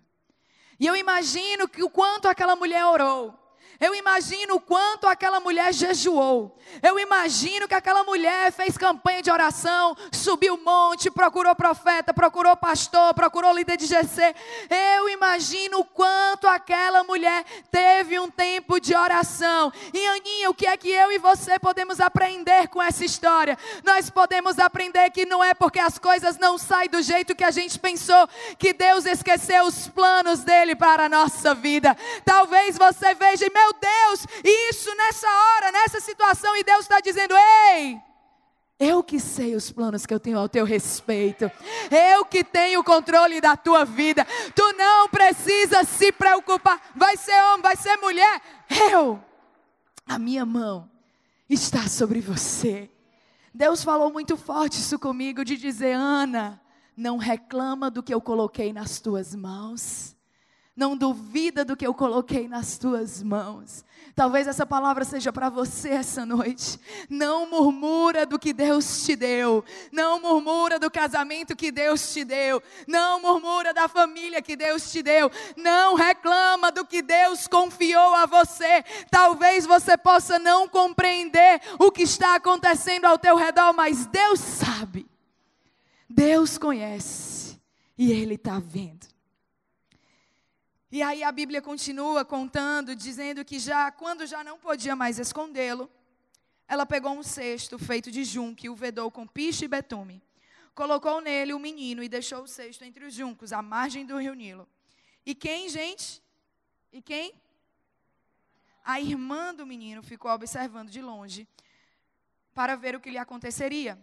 E 0.80 0.86
eu 0.86 0.96
imagino 0.96 1.68
que 1.68 1.82
o 1.82 1.90
quanto 1.90 2.28
aquela 2.28 2.56
mulher 2.56 2.84
orou 2.84 3.47
eu 3.80 3.94
imagino 3.94 4.56
o 4.56 4.60
quanto 4.60 5.06
aquela 5.06 5.38
mulher 5.38 5.72
jejuou. 5.72 6.58
Eu 6.82 6.98
imagino 6.98 7.68
que 7.68 7.74
aquela 7.74 8.02
mulher 8.02 8.52
fez 8.52 8.76
campanha 8.76 9.22
de 9.22 9.30
oração, 9.30 9.96
subiu 10.12 10.54
o 10.54 10.64
monte, 10.64 11.10
procurou 11.10 11.54
profeta, 11.54 12.12
procurou 12.12 12.56
pastor, 12.56 13.14
procurou 13.14 13.52
líder 13.52 13.76
de 13.76 13.86
GC. 13.86 14.34
Eu 14.68 15.08
imagino 15.08 15.78
o 15.78 15.84
quanto 15.84 16.48
aquela 16.48 17.04
mulher 17.04 17.44
teve 17.70 18.18
um 18.18 18.28
tempo 18.28 18.80
de 18.80 18.96
oração. 18.96 19.72
E 19.94 20.06
Aninha, 20.08 20.50
o 20.50 20.54
que 20.54 20.66
é 20.66 20.76
que 20.76 20.90
eu 20.90 21.12
e 21.12 21.18
você 21.18 21.56
podemos 21.58 22.00
aprender 22.00 22.66
com 22.68 22.82
essa 22.82 23.04
história? 23.04 23.56
Nós 23.84 24.10
podemos 24.10 24.58
aprender 24.58 25.10
que 25.10 25.24
não 25.24 25.42
é 25.42 25.54
porque 25.54 25.78
as 25.78 25.98
coisas 25.98 26.36
não 26.36 26.58
saem 26.58 26.90
do 26.90 27.00
jeito 27.00 27.34
que 27.34 27.44
a 27.44 27.52
gente 27.52 27.78
pensou 27.78 28.28
que 28.58 28.72
Deus 28.72 29.06
esqueceu 29.06 29.64
os 29.64 29.86
planos 29.86 30.40
dele 30.40 30.74
para 30.74 31.04
a 31.04 31.08
nossa 31.08 31.54
vida. 31.54 31.96
Talvez 32.24 32.76
você 32.76 33.14
veja, 33.14 33.46
meu 33.54 33.57
meu 33.58 33.72
Deus, 33.74 34.26
isso 34.44 34.94
nessa 34.94 35.26
hora, 35.26 35.72
nessa 35.72 36.00
situação, 36.00 36.56
e 36.56 36.62
Deus 36.62 36.80
está 36.80 37.00
dizendo: 37.00 37.34
ei, 37.36 38.00
eu 38.78 39.02
que 39.02 39.18
sei 39.18 39.56
os 39.56 39.72
planos 39.72 40.06
que 40.06 40.14
eu 40.14 40.20
tenho 40.20 40.38
ao 40.38 40.48
teu 40.48 40.64
respeito. 40.64 41.50
Eu 41.90 42.24
que 42.24 42.44
tenho 42.44 42.80
o 42.80 42.84
controle 42.84 43.40
da 43.40 43.56
tua 43.56 43.84
vida. 43.84 44.24
Tu 44.54 44.72
não 44.74 45.08
precisa 45.08 45.82
se 45.82 46.12
preocupar. 46.12 46.80
Vai 46.94 47.16
ser 47.16 47.34
homem, 47.46 47.62
vai 47.62 47.76
ser 47.76 47.96
mulher. 47.96 48.40
Eu, 48.92 49.20
a 50.06 50.16
minha 50.16 50.46
mão 50.46 50.88
está 51.50 51.88
sobre 51.88 52.20
você. 52.20 52.88
Deus 53.52 53.82
falou 53.82 54.12
muito 54.12 54.36
forte 54.36 54.74
isso 54.78 54.96
comigo 54.96 55.44
de 55.44 55.56
dizer, 55.56 55.94
Ana, 55.94 56.60
não 56.96 57.16
reclama 57.16 57.90
do 57.90 58.00
que 58.00 58.14
eu 58.14 58.20
coloquei 58.20 58.72
nas 58.72 59.00
tuas 59.00 59.34
mãos. 59.34 60.14
Não 60.78 60.96
duvida 60.96 61.64
do 61.64 61.76
que 61.76 61.84
eu 61.84 61.92
coloquei 61.92 62.46
nas 62.46 62.78
tuas 62.78 63.20
mãos. 63.20 63.84
Talvez 64.14 64.46
essa 64.46 64.64
palavra 64.64 65.04
seja 65.04 65.32
para 65.32 65.48
você 65.48 65.88
essa 65.88 66.24
noite. 66.24 66.78
Não 67.10 67.50
murmura 67.50 68.24
do 68.24 68.38
que 68.38 68.52
Deus 68.52 69.04
te 69.04 69.16
deu. 69.16 69.64
Não 69.90 70.20
murmura 70.20 70.78
do 70.78 70.88
casamento 70.88 71.56
que 71.56 71.72
Deus 71.72 72.12
te 72.12 72.24
deu. 72.24 72.62
Não 72.86 73.20
murmura 73.20 73.74
da 73.74 73.88
família 73.88 74.40
que 74.40 74.54
Deus 74.54 74.92
te 74.92 75.02
deu. 75.02 75.28
Não 75.56 75.96
reclama 75.96 76.70
do 76.70 76.84
que 76.84 77.02
Deus 77.02 77.48
confiou 77.48 78.14
a 78.14 78.24
você. 78.24 78.84
Talvez 79.10 79.66
você 79.66 79.96
possa 79.96 80.38
não 80.38 80.68
compreender 80.68 81.60
o 81.76 81.90
que 81.90 82.02
está 82.02 82.36
acontecendo 82.36 83.04
ao 83.04 83.18
teu 83.18 83.34
redor, 83.34 83.72
mas 83.72 84.06
Deus 84.06 84.38
sabe. 84.38 85.08
Deus 86.08 86.56
conhece 86.56 87.60
e 87.98 88.12
Ele 88.12 88.34
está 88.34 88.60
vendo. 88.60 89.17
E 90.90 91.02
aí 91.02 91.22
a 91.22 91.30
Bíblia 91.30 91.60
continua 91.60 92.24
contando, 92.24 92.96
dizendo 92.96 93.44
que 93.44 93.58
já 93.58 93.90
quando 93.90 94.26
já 94.26 94.42
não 94.42 94.58
podia 94.58 94.96
mais 94.96 95.18
escondê-lo, 95.18 95.90
ela 96.66 96.86
pegou 96.86 97.12
um 97.12 97.22
cesto 97.22 97.78
feito 97.78 98.10
de 98.10 98.24
junco 98.24 98.64
e 98.64 98.70
o 98.70 98.74
vedou 98.74 99.10
com 99.10 99.26
piche 99.26 99.66
e 99.66 99.68
betume. 99.68 100.22
Colocou 100.74 101.20
nele 101.20 101.52
o 101.52 101.58
menino 101.58 102.02
e 102.02 102.08
deixou 102.08 102.42
o 102.42 102.48
cesto 102.48 102.84
entre 102.84 103.04
os 103.04 103.12
juncos, 103.12 103.52
à 103.52 103.60
margem 103.60 104.06
do 104.06 104.16
rio 104.16 104.32
Nilo. 104.32 104.68
E 105.26 105.34
quem, 105.34 105.68
gente? 105.68 106.22
E 106.92 107.02
quem? 107.02 107.34
A 108.82 108.98
irmã 108.98 109.54
do 109.54 109.66
menino 109.66 110.02
ficou 110.02 110.30
observando 110.30 110.88
de 110.88 111.02
longe 111.02 111.46
para 112.54 112.76
ver 112.76 112.96
o 112.96 113.00
que 113.00 113.10
lhe 113.10 113.18
aconteceria. 113.18 114.00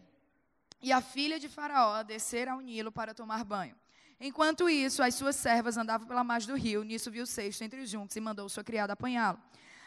E 0.81 0.91
a 0.91 1.01
filha 1.01 1.39
de 1.39 1.49
Faraó 1.49 2.03
descer 2.03 2.47
ao 2.47 2.61
Nilo 2.61 2.91
para 2.91 3.13
tomar 3.13 3.43
banho. 3.43 3.75
Enquanto 4.19 4.69
isso, 4.69 5.03
as 5.03 5.15
suas 5.15 5.35
servas 5.35 5.77
andavam 5.77 6.07
pela 6.07 6.23
margem 6.23 6.49
do 6.49 6.59
rio. 6.59 6.83
Nisso 6.83 7.11
viu 7.11 7.23
o 7.23 7.27
cesto 7.27 7.63
entre 7.63 7.81
os 7.81 7.89
juncos 7.89 8.15
e 8.15 8.21
mandou 8.21 8.47
sua 8.47 8.63
criada 8.63 8.93
apanhá-lo. 8.93 9.39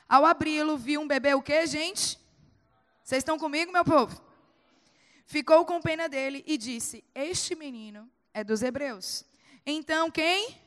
Ao 0.08 0.25
abri-lo, 0.25 0.76
viu 0.76 1.00
um 1.00 1.08
bebê 1.08 1.35
o 1.35 1.42
quê, 1.42 1.66
gente? 1.66 2.18
Vocês 3.02 3.20
estão 3.20 3.38
comigo, 3.38 3.73
meu 3.73 3.85
povo? 3.85 4.20
Ficou 5.26 5.64
com 5.64 5.80
pena 5.80 6.08
dele 6.08 6.42
e 6.47 6.56
disse: 6.56 7.04
Este 7.14 7.54
menino 7.54 8.11
é 8.32 8.42
dos 8.42 8.62
hebreus. 8.62 9.25
Então 9.64 10.11
quem? 10.11 10.58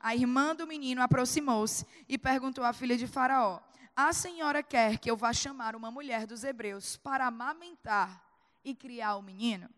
A 0.00 0.14
irmã 0.14 0.54
do 0.54 0.66
menino 0.66 1.02
aproximou-se 1.02 1.86
e 2.06 2.18
perguntou 2.18 2.64
à 2.64 2.72
filha 2.72 2.96
de 2.96 3.06
Faraó: 3.06 3.60
A 3.96 4.12
senhora 4.12 4.62
quer 4.62 4.98
que 4.98 5.10
eu 5.10 5.16
vá 5.16 5.32
chamar 5.32 5.74
uma 5.76 5.90
mulher 5.90 6.26
dos 6.26 6.44
hebreus 6.44 6.96
para 6.96 7.26
amamentar 7.26 8.22
e 8.64 8.74
criar 8.74 9.16
o 9.16 9.22
menino? 9.22 9.68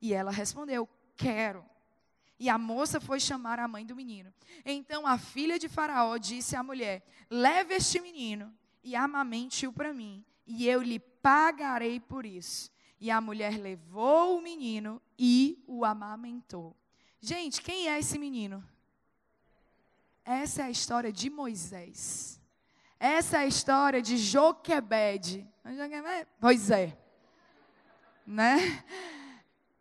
E 0.00 0.12
ela 0.12 0.30
respondeu: 0.30 0.88
Quero. 1.16 1.64
E 2.38 2.48
a 2.48 2.56
moça 2.56 3.00
foi 3.00 3.18
chamar 3.18 3.58
a 3.58 3.66
mãe 3.66 3.84
do 3.84 3.96
menino. 3.96 4.32
Então 4.64 5.06
a 5.06 5.18
filha 5.18 5.58
de 5.58 5.68
Faraó 5.68 6.16
disse 6.16 6.54
à 6.54 6.62
mulher: 6.62 7.02
Leve 7.28 7.74
este 7.74 8.00
menino 8.00 8.54
e 8.82 8.94
amamente-o 8.94 9.72
para 9.72 9.92
mim, 9.92 10.24
e 10.46 10.66
eu 10.66 10.80
lhe 10.80 10.98
pagarei 10.98 11.98
por 11.98 12.24
isso. 12.24 12.70
E 13.00 13.10
a 13.10 13.20
mulher 13.20 13.58
levou 13.58 14.38
o 14.38 14.42
menino 14.42 15.00
e 15.18 15.62
o 15.66 15.84
amamentou. 15.84 16.76
Gente, 17.20 17.60
quem 17.60 17.88
é 17.88 17.98
esse 17.98 18.18
menino? 18.18 18.64
Essa 20.24 20.62
é 20.62 20.64
a 20.66 20.70
história 20.70 21.12
de 21.12 21.30
Moisés. 21.30 22.40
Essa 23.00 23.38
é 23.38 23.40
a 23.40 23.46
história 23.46 24.02
de 24.02 24.16
Joquebed. 24.16 25.46
Pois 26.40 26.70
é. 26.70 26.98
Né? 28.26 28.84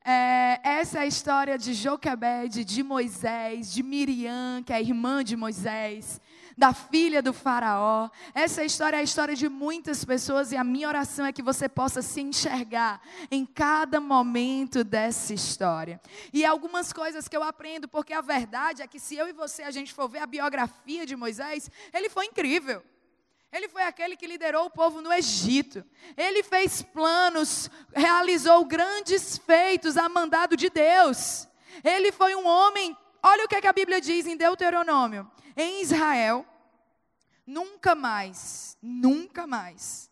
É, 0.10 0.62
essa 0.64 1.00
é 1.00 1.02
a 1.02 1.06
história 1.06 1.58
de 1.58 1.74
Joquebed, 1.74 2.64
de 2.64 2.82
Moisés, 2.82 3.74
de 3.74 3.84
Miriam, 3.84 4.64
que 4.66 4.72
é 4.72 4.78
a 4.78 4.80
irmã 4.80 5.22
de 5.22 5.36
Moisés, 5.36 6.22
da 6.58 6.74
filha 6.74 7.22
do 7.22 7.34
faraó. 7.34 8.10
Essa 8.34 8.64
história 8.64 8.96
é 8.96 9.02
a 9.02 9.04
história 9.04 9.36
de 9.36 9.50
muitas 9.50 10.06
pessoas 10.06 10.54
e 10.54 10.56
a 10.56 10.64
minha 10.64 10.88
oração 10.88 11.26
é 11.26 11.34
que 11.34 11.42
você 11.42 11.68
possa 11.68 12.02
se 12.02 12.22
enxergar 12.22 13.02
em 13.30 13.46
cada 13.46 14.00
momento 14.00 14.82
dessa 14.82 15.34
história. 15.34 16.00
E 16.32 16.46
algumas 16.46 16.94
coisas 16.94 17.28
que 17.28 17.36
eu 17.36 17.44
aprendo, 17.44 17.86
porque 17.90 18.14
a 18.14 18.22
verdade 18.22 18.82
é 18.82 18.88
que 18.88 19.02
se 19.02 19.18
eu 19.18 19.28
e 19.28 19.34
você 19.34 19.64
a 19.64 19.72
gente 19.72 19.94
for 19.94 20.08
ver 20.08 20.20
a 20.20 20.26
biografia 20.26 21.06
de 21.06 21.18
Moisés, 21.18 21.70
ele 21.94 22.10
foi 22.10 22.28
incrível. 22.28 22.82
Ele 23.52 23.70
foi 23.70 23.84
aquele 23.84 24.18
que 24.18 24.28
liderou 24.28 24.66
o 24.66 24.70
povo 24.70 25.02
no 25.02 25.12
Egito. 25.12 25.84
Ele 26.18 26.44
fez 26.44 26.82
planos, 26.82 27.70
realizou 27.94 28.66
grandes 28.66 29.38
feitos 29.38 29.96
a 29.96 30.10
mandado 30.10 30.58
de 30.58 30.70
Deus. 30.70 31.48
Ele 31.84 32.12
foi 32.12 32.36
um 32.36 32.46
homem. 32.46 32.96
Olha 33.24 33.46
o 33.46 33.48
que, 33.48 33.56
é 33.56 33.62
que 33.62 33.68
a 33.68 33.74
Bíblia 33.74 34.02
diz 34.02 34.26
em 34.28 34.36
Deuteronômio. 34.36 35.30
Em 35.56 35.82
Israel, 35.82 36.46
nunca 37.46 37.96
mais, 37.96 38.78
nunca 38.82 39.48
mais 39.48 40.12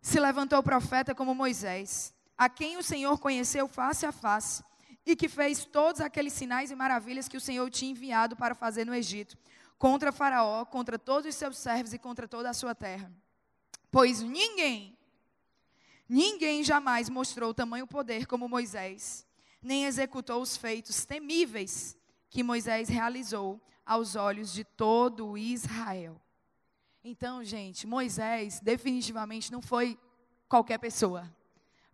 se 0.00 0.20
levantou 0.20 0.62
profeta 0.62 1.14
como 1.14 1.34
Moisés, 1.34 2.14
a 2.36 2.48
quem 2.48 2.76
o 2.76 2.82
Senhor 2.82 3.18
conheceu 3.18 3.66
face 3.66 4.06
a 4.06 4.12
face 4.12 4.62
e 5.04 5.16
que 5.16 5.28
fez 5.28 5.64
todos 5.64 6.00
aqueles 6.00 6.32
sinais 6.34 6.70
e 6.70 6.76
maravilhas 6.76 7.28
que 7.28 7.36
o 7.36 7.40
Senhor 7.40 7.68
tinha 7.70 7.90
enviado 7.90 8.36
para 8.36 8.54
fazer 8.54 8.84
no 8.84 8.94
Egito 8.94 9.36
contra 9.78 10.12
Faraó, 10.12 10.64
contra 10.64 10.98
todos 10.98 11.28
os 11.28 11.34
seus 11.34 11.56
servos 11.56 11.92
e 11.92 11.98
contra 11.98 12.26
toda 12.26 12.50
a 12.50 12.54
sua 12.54 12.74
terra. 12.74 13.12
Pois 13.90 14.20
ninguém, 14.20 14.98
ninguém 16.08 16.64
jamais 16.64 17.08
mostrou 17.08 17.54
tamanho 17.54 17.86
poder 17.86 18.26
como 18.26 18.48
Moisés, 18.48 19.26
nem 19.62 19.86
executou 19.86 20.42
os 20.42 20.56
feitos 20.56 21.04
temíveis 21.04 21.96
que 22.28 22.42
Moisés 22.42 22.88
realizou 22.88 23.60
aos 23.86 24.16
olhos 24.16 24.52
de 24.52 24.64
todo 24.64 25.38
Israel. 25.38 26.20
Então, 27.02 27.42
gente, 27.42 27.86
Moisés 27.86 28.60
definitivamente 28.60 29.50
não 29.50 29.62
foi 29.62 29.98
qualquer 30.48 30.78
pessoa. 30.78 31.34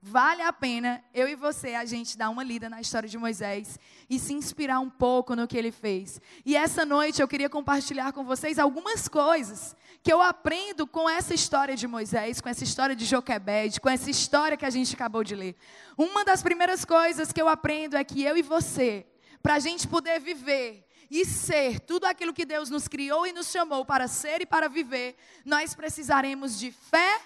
Vale 0.06 0.42
a 0.42 0.52
pena 0.52 1.02
eu 1.14 1.26
e 1.26 1.34
você 1.34 1.74
a 1.74 1.86
gente 1.86 2.18
dar 2.18 2.28
uma 2.28 2.44
lida 2.44 2.68
na 2.68 2.78
história 2.78 3.08
de 3.08 3.16
Moisés 3.16 3.78
e 4.08 4.18
se 4.18 4.34
inspirar 4.34 4.78
um 4.78 4.90
pouco 4.90 5.34
no 5.34 5.48
que 5.48 5.56
ele 5.56 5.72
fez. 5.72 6.20
E 6.44 6.54
essa 6.54 6.84
noite 6.84 7.22
eu 7.22 7.26
queria 7.26 7.48
compartilhar 7.48 8.12
com 8.12 8.22
vocês 8.22 8.58
algumas 8.58 9.08
coisas 9.08 9.74
que 10.02 10.12
eu 10.12 10.20
aprendo 10.20 10.86
com 10.86 11.08
essa 11.08 11.32
história 11.32 11.74
de 11.74 11.86
Moisés, 11.86 12.38
com 12.38 12.50
essa 12.50 12.62
história 12.62 12.94
de 12.94 13.06
Joquebed, 13.06 13.80
com 13.80 13.88
essa 13.88 14.10
história 14.10 14.58
que 14.58 14.66
a 14.66 14.70
gente 14.70 14.94
acabou 14.94 15.24
de 15.24 15.34
ler. 15.34 15.56
Uma 15.96 16.22
das 16.22 16.42
primeiras 16.42 16.84
coisas 16.84 17.32
que 17.32 17.40
eu 17.40 17.48
aprendo 17.48 17.96
é 17.96 18.04
que 18.04 18.22
eu 18.22 18.36
e 18.36 18.42
você, 18.42 19.06
para 19.42 19.54
a 19.54 19.58
gente 19.58 19.88
poder 19.88 20.20
viver 20.20 20.86
e 21.10 21.24
ser 21.24 21.80
tudo 21.80 22.04
aquilo 22.04 22.34
que 22.34 22.44
Deus 22.44 22.68
nos 22.68 22.86
criou 22.86 23.26
e 23.26 23.32
nos 23.32 23.50
chamou 23.50 23.86
para 23.86 24.06
ser 24.06 24.42
e 24.42 24.46
para 24.46 24.68
viver, 24.68 25.16
nós 25.46 25.74
precisaremos 25.74 26.58
de 26.58 26.70
fé 26.70 27.22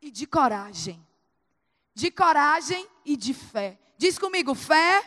e 0.00 0.12
de 0.12 0.28
coragem 0.28 1.04
de 1.94 2.10
coragem 2.10 2.86
e 3.04 3.16
de 3.16 3.32
fé. 3.32 3.78
Diz 3.96 4.18
comigo, 4.18 4.54
fé 4.54 5.02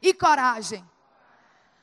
e 0.00 0.14
coragem. 0.14 0.88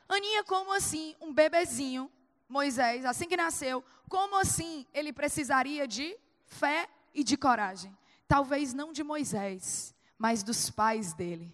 Aninha, 0.07 0.43
como 0.43 0.73
assim 0.73 1.15
um 1.21 1.33
bebezinho, 1.33 2.11
Moisés, 2.47 3.05
assim 3.05 3.27
que 3.27 3.37
nasceu, 3.37 3.83
como 4.09 4.39
assim 4.39 4.85
ele 4.93 5.13
precisaria 5.13 5.87
de 5.87 6.17
fé 6.45 6.89
e 7.13 7.23
de 7.23 7.37
coragem? 7.37 7.95
Talvez 8.27 8.73
não 8.73 8.91
de 8.91 9.03
Moisés, 9.03 9.93
mas 10.17 10.43
dos 10.43 10.69
pais 10.69 11.13
dele. 11.13 11.53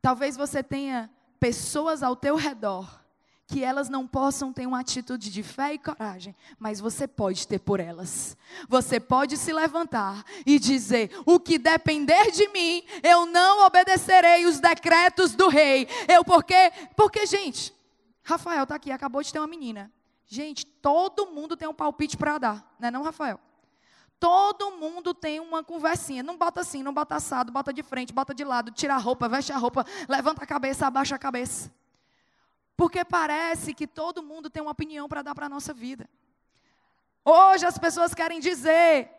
Talvez 0.00 0.36
você 0.36 0.62
tenha 0.62 1.10
pessoas 1.38 2.02
ao 2.02 2.16
teu 2.16 2.36
redor 2.36 3.03
que 3.46 3.62
elas 3.62 3.88
não 3.88 4.06
possam 4.06 4.52
ter 4.52 4.66
uma 4.66 4.80
atitude 4.80 5.30
de 5.30 5.42
fé 5.42 5.74
e 5.74 5.78
coragem, 5.78 6.34
mas 6.58 6.80
você 6.80 7.06
pode 7.06 7.46
ter 7.46 7.58
por 7.58 7.78
elas. 7.78 8.36
Você 8.68 8.98
pode 8.98 9.36
se 9.36 9.52
levantar 9.52 10.24
e 10.46 10.58
dizer: 10.58 11.10
o 11.26 11.38
que 11.38 11.58
depender 11.58 12.30
de 12.30 12.48
mim, 12.48 12.82
eu 13.02 13.26
não 13.26 13.66
obedecerei 13.66 14.46
os 14.46 14.60
decretos 14.60 15.34
do 15.34 15.48
rei. 15.48 15.86
Eu 16.08 16.24
porque, 16.24 16.72
porque 16.96 17.26
gente, 17.26 17.74
Rafael 18.22 18.62
está 18.62 18.76
aqui, 18.76 18.90
acabou 18.90 19.22
de 19.22 19.32
ter 19.32 19.38
uma 19.38 19.46
menina. 19.46 19.92
Gente, 20.26 20.64
todo 20.64 21.26
mundo 21.26 21.56
tem 21.56 21.68
um 21.68 21.74
palpite 21.74 22.16
para 22.16 22.38
dar, 22.38 22.76
não 22.78 22.88
é 22.88 22.90
não, 22.90 23.02
Rafael? 23.02 23.38
Todo 24.18 24.70
mundo 24.70 25.12
tem 25.12 25.38
uma 25.38 25.62
conversinha. 25.62 26.22
Não 26.22 26.38
bota 26.38 26.62
assim, 26.62 26.82
não 26.82 26.94
bota 26.94 27.16
assado, 27.16 27.52
bota 27.52 27.74
de 27.74 27.82
frente, 27.82 28.10
bota 28.10 28.34
de 28.34 28.42
lado, 28.42 28.70
tira 28.70 28.94
a 28.94 28.98
roupa, 28.98 29.28
veste 29.28 29.52
a 29.52 29.58
roupa, 29.58 29.84
levanta 30.08 30.42
a 30.42 30.46
cabeça, 30.46 30.86
abaixa 30.86 31.14
a 31.14 31.18
cabeça. 31.18 31.70
Porque 32.76 33.04
parece 33.04 33.72
que 33.72 33.86
todo 33.86 34.22
mundo 34.22 34.50
tem 34.50 34.62
uma 34.62 34.72
opinião 34.72 35.08
para 35.08 35.22
dar 35.22 35.34
para 35.34 35.46
a 35.46 35.48
nossa 35.48 35.72
vida. 35.72 36.08
Hoje 37.24 37.64
as 37.64 37.78
pessoas 37.78 38.14
querem 38.14 38.40
dizer 38.40 39.10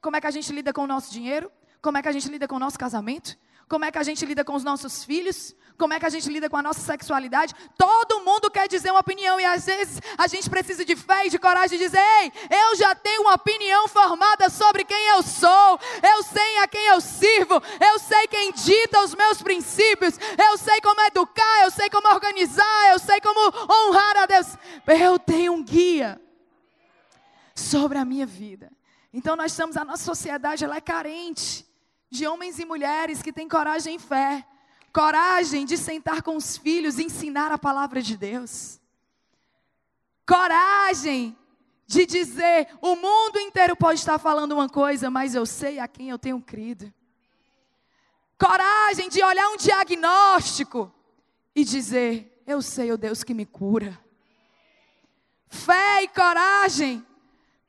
como 0.00 0.16
é 0.16 0.20
que 0.20 0.26
a 0.26 0.30
gente 0.30 0.52
lida 0.52 0.72
com 0.72 0.82
o 0.82 0.86
nosso 0.86 1.12
dinheiro, 1.12 1.50
como 1.82 1.98
é 1.98 2.02
que 2.02 2.08
a 2.08 2.12
gente 2.12 2.28
lida 2.28 2.48
com 2.48 2.56
o 2.56 2.58
nosso 2.58 2.78
casamento, 2.78 3.36
como 3.68 3.84
é 3.84 3.92
que 3.92 3.98
a 3.98 4.02
gente 4.02 4.24
lida 4.24 4.44
com 4.44 4.54
os 4.54 4.64
nossos 4.64 5.04
filhos, 5.04 5.54
como 5.80 5.94
é 5.94 5.98
que 5.98 6.04
a 6.04 6.10
gente 6.10 6.28
lida 6.28 6.50
com 6.50 6.58
a 6.58 6.62
nossa 6.62 6.80
sexualidade. 6.80 7.54
Todo 7.78 8.20
mundo 8.22 8.50
quer 8.50 8.68
dizer 8.68 8.90
uma 8.90 9.00
opinião 9.00 9.40
e 9.40 9.44
às 9.46 9.64
vezes 9.64 9.98
a 10.18 10.26
gente 10.26 10.50
precisa 10.50 10.84
de 10.84 10.94
fé 10.94 11.26
e 11.26 11.30
de 11.30 11.38
coragem 11.38 11.78
de 11.78 11.84
dizer: 11.86 11.98
ei, 12.20 12.30
eu 12.50 12.76
já 12.76 12.94
tenho 12.94 13.22
uma 13.22 13.34
opinião 13.34 13.88
formada 13.88 14.50
sobre 14.50 14.84
quem 14.84 15.08
eu 15.08 15.22
sou, 15.22 15.80
eu 16.02 16.22
sei 16.22 16.58
a 16.58 16.68
quem 16.68 16.86
eu 16.88 17.00
sirvo, 17.00 17.62
eu 17.80 17.98
sei 17.98 18.28
quem 18.28 18.52
dita 18.52 19.02
os 19.02 19.14
meus 19.14 19.40
princípios, 19.40 20.18
eu 20.50 20.58
sei 20.58 20.82
como 20.82 21.00
educar, 21.00 21.62
eu 21.62 21.70
sei 21.70 21.88
como 21.88 22.12
organizar, 22.12 22.90
eu 22.92 22.98
sei 22.98 23.18
como 23.22 23.40
honrar 23.72 24.18
a 24.18 24.26
Deus. 24.26 24.58
Eu 24.86 25.18
tenho 25.18 25.54
um 25.54 25.64
guia 25.64 26.20
sobre 27.54 27.96
a 27.96 28.04
minha 28.04 28.26
vida. 28.26 28.70
Então 29.12 29.34
nós 29.34 29.52
estamos, 29.52 29.78
a 29.78 29.84
nossa 29.84 30.04
sociedade 30.04 30.62
ela 30.62 30.76
é 30.76 30.80
carente 30.80 31.66
de 32.10 32.26
homens 32.26 32.58
e 32.58 32.66
mulheres 32.66 33.22
que 33.22 33.32
têm 33.32 33.48
coragem 33.48 33.96
e 33.96 33.98
fé, 33.98 34.44
coragem 34.92 35.64
de 35.64 35.76
sentar 35.76 36.22
com 36.22 36.36
os 36.36 36.56
filhos 36.56 36.98
e 36.98 37.04
ensinar 37.04 37.52
a 37.52 37.58
palavra 37.58 38.02
de 38.02 38.16
Deus, 38.16 38.80
coragem 40.26 41.36
de 41.86 42.06
dizer: 42.06 42.68
o 42.80 42.96
mundo 42.96 43.38
inteiro 43.38 43.76
pode 43.76 43.98
estar 43.98 44.18
falando 44.18 44.52
uma 44.52 44.68
coisa, 44.68 45.10
mas 45.10 45.34
eu 45.34 45.46
sei 45.46 45.78
a 45.78 45.88
quem 45.88 46.10
eu 46.10 46.18
tenho 46.18 46.40
crido. 46.40 46.92
Coragem 48.38 49.08
de 49.08 49.22
olhar 49.22 49.48
um 49.50 49.56
diagnóstico 49.56 50.92
e 51.54 51.64
dizer: 51.64 52.42
eu 52.46 52.62
sei 52.62 52.92
o 52.92 52.98
Deus 52.98 53.22
que 53.22 53.34
me 53.34 53.46
cura. 53.46 53.98
Fé 55.48 56.04
e 56.04 56.08
coragem 56.08 57.04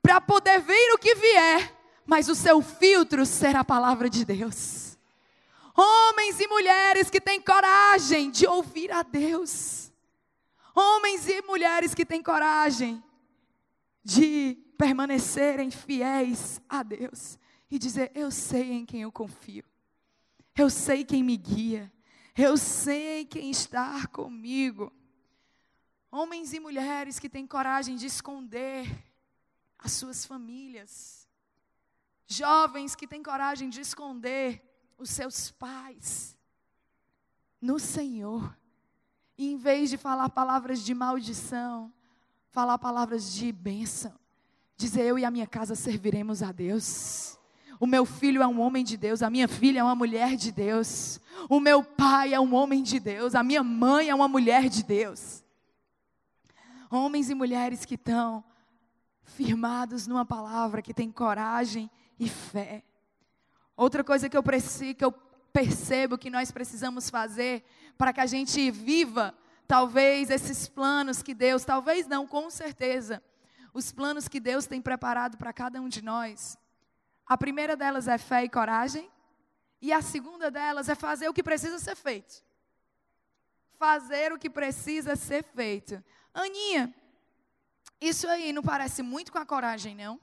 para 0.02 0.22
poder 0.22 0.60
vir 0.62 0.94
o 0.94 0.98
que 0.98 1.16
vier 1.16 1.82
mas 2.12 2.28
o 2.28 2.36
seu 2.36 2.62
filtro 2.62 3.26
será 3.26 3.62
a 3.62 3.64
palavra 3.64 4.10
de 4.10 4.26
Deus. 4.26 4.81
Homens 5.76 6.40
e 6.40 6.48
mulheres 6.48 7.10
que 7.10 7.22
têm 7.22 7.42
coragem 7.42 8.30
de 8.30 8.46
ouvir 8.46 8.92
a 8.92 9.04
Deus. 9.04 9.92
Homens 10.76 11.28
e 11.28 11.42
mulheres 11.42 11.94
que 11.94 12.06
têm 12.06 12.22
coragem 12.22 13.04
de 14.04 14.58
permanecerem 14.78 15.70
fiéis 15.70 16.62
a 16.68 16.84
Deus 16.84 17.38
e 17.70 17.78
dizer: 17.78 18.12
Eu 18.16 18.32
sei 18.32 18.72
em 18.72 18.86
quem 18.86 19.02
eu 19.02 19.12
confio, 19.12 19.64
eu 20.58 20.70
sei 20.70 21.04
quem 21.04 21.24
me 21.24 21.38
guia, 21.38 21.92
eu 22.38 22.58
sei 22.58 23.26
quem 23.26 23.52
está 23.52 24.08
comigo. 24.08 24.92
Homens 26.10 26.54
e 26.54 26.60
mulheres 26.60 27.20
que 27.20 27.30
têm 27.30 27.48
coragem 27.48 27.96
de 27.96 28.06
esconder 28.06 28.86
as 29.80 29.94
suas 29.94 30.26
famílias, 30.26 31.22
Jovens 32.32 32.96
que 32.96 33.06
têm 33.06 33.22
coragem 33.22 33.70
de 33.70 33.82
esconder 33.82 34.71
os 35.02 35.10
seus 35.10 35.50
pais 35.52 36.38
no 37.60 37.80
Senhor. 37.80 38.56
E 39.38 39.52
em 39.52 39.58
vez 39.58 39.90
de 39.90 39.98
falar 39.98 40.30
palavras 40.30 40.84
de 40.84 40.94
maldição, 40.94 41.92
falar 42.50 42.78
palavras 42.78 43.34
de 43.34 43.52
bênção. 43.52 44.14
Dizer 44.78 45.02
eu 45.02 45.18
e 45.18 45.26
a 45.26 45.32
minha 45.32 45.48
casa 45.48 45.76
serviremos 45.76 46.44
a 46.44 46.52
Deus. 46.52 47.38
O 47.80 47.88
meu 47.88 48.06
filho 48.06 48.44
é 48.44 48.48
um 48.48 48.60
homem 48.62 48.84
de 48.84 48.96
Deus, 48.96 49.24
a 49.24 49.30
minha 49.30 49.48
filha 49.48 49.80
é 49.80 49.84
uma 49.84 49.96
mulher 49.96 50.36
de 50.36 50.52
Deus. 50.52 51.20
O 51.50 51.60
meu 51.60 51.84
pai 51.84 52.34
é 52.34 52.40
um 52.40 52.54
homem 52.54 52.84
de 52.84 53.00
Deus, 53.00 53.34
a 53.34 53.42
minha 53.42 53.64
mãe 53.64 54.10
é 54.10 54.16
uma 54.16 54.28
mulher 54.28 54.70
de 54.70 54.84
Deus. 54.84 55.44
Homens 56.92 57.30
e 57.30 57.34
mulheres 57.34 57.86
que 57.86 57.96
estão 57.96 58.44
firmados 59.24 60.06
numa 60.06 60.26
palavra, 60.26 60.82
que 60.82 60.94
têm 60.94 61.12
coragem 61.12 61.90
e 62.20 62.30
fé. 62.30 62.84
Outra 63.82 64.04
coisa 64.04 64.30
que 64.30 64.38
eu, 64.38 64.44
preciso, 64.44 64.94
que 64.94 65.04
eu 65.04 65.12
percebo 65.12 66.16
que 66.16 66.30
nós 66.30 66.52
precisamos 66.52 67.10
fazer 67.10 67.64
para 67.98 68.14
que 68.14 68.22
a 68.22 68.28
gente 68.28 68.70
viva, 68.70 69.34
talvez, 69.68 70.30
esses 70.30 70.68
planos 70.68 71.24
que 71.24 71.34
Deus, 71.34 71.66
talvez 71.66 72.06
não, 72.06 72.28
com 72.28 72.48
certeza, 72.52 73.24
os 73.74 73.92
planos 73.92 74.28
que 74.28 74.40
Deus 74.40 74.68
tem 74.68 74.80
preparado 74.80 75.36
para 75.36 75.52
cada 75.52 75.82
um 75.82 75.90
de 75.90 76.04
nós. 76.04 76.60
A 77.26 77.36
primeira 77.36 77.76
delas 77.76 78.08
é 78.08 78.20
fé 78.20 78.44
e 78.44 78.50
coragem, 78.50 79.10
e 79.82 79.92
a 79.92 80.00
segunda 80.00 80.52
delas 80.52 80.88
é 80.88 80.94
fazer 80.94 81.28
o 81.28 81.34
que 81.34 81.42
precisa 81.42 81.80
ser 81.80 81.96
feito. 81.96 82.44
Fazer 83.80 84.32
o 84.32 84.38
que 84.38 84.48
precisa 84.48 85.16
ser 85.16 85.44
feito. 85.44 86.04
Aninha, 86.32 86.94
isso 88.00 88.28
aí 88.28 88.54
não 88.54 88.62
parece 88.62 89.02
muito 89.02 89.32
com 89.32 89.40
a 89.40 89.46
coragem, 89.46 89.96
não? 89.96 90.22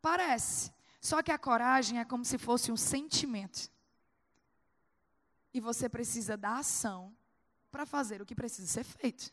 Parece. 0.00 0.72
Só 1.02 1.20
que 1.20 1.32
a 1.32 1.36
coragem 1.36 1.98
é 1.98 2.04
como 2.04 2.24
se 2.24 2.38
fosse 2.38 2.70
um 2.70 2.76
sentimento. 2.76 3.68
E 5.52 5.60
você 5.60 5.88
precisa 5.88 6.36
da 6.36 6.58
ação 6.58 7.12
para 7.72 7.84
fazer 7.84 8.22
o 8.22 8.24
que 8.24 8.36
precisa 8.36 8.68
ser 8.68 8.84
feito. 8.84 9.32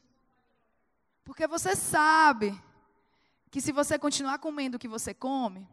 Porque 1.24 1.46
você 1.46 1.76
sabe 1.76 2.60
que 3.52 3.62
se 3.62 3.72
você 3.72 4.00
continuar 4.00 4.40
comendo 4.40 4.78
o 4.78 4.80
que 4.80 4.88
você 4.88 5.14
come, 5.14 5.70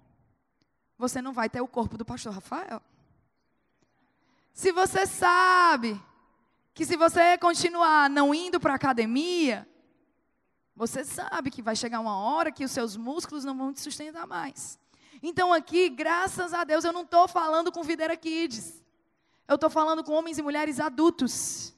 você 0.98 1.22
não 1.22 1.32
vai 1.32 1.48
ter 1.48 1.62
o 1.62 1.66
corpo 1.66 1.96
do 1.96 2.04
pastor 2.04 2.34
Rafael. 2.34 2.82
Se 4.52 4.72
você 4.72 5.06
sabe 5.06 5.98
que 6.74 6.84
se 6.84 6.94
você 6.94 7.38
continuar 7.38 8.10
não 8.10 8.34
indo 8.34 8.60
para 8.60 8.74
a 8.74 8.76
academia, 8.76 9.66
você 10.74 11.06
sabe 11.06 11.50
que 11.50 11.62
vai 11.62 11.74
chegar 11.74 12.00
uma 12.00 12.18
hora 12.18 12.52
que 12.52 12.66
os 12.66 12.70
seus 12.70 12.98
músculos 12.98 13.44
não 13.44 13.56
vão 13.56 13.72
te 13.72 13.80
sustentar 13.80 14.26
mais. 14.26 14.78
Então 15.22 15.52
aqui, 15.52 15.88
graças 15.88 16.52
a 16.52 16.64
Deus, 16.64 16.84
eu 16.84 16.92
não 16.92 17.02
estou 17.02 17.26
falando 17.26 17.72
com 17.72 17.82
Videira 17.82 18.16
Kids. 18.16 18.82
Eu 19.48 19.54
estou 19.54 19.70
falando 19.70 20.02
com 20.02 20.12
homens 20.12 20.38
e 20.38 20.42
mulheres 20.42 20.80
adultos 20.80 21.74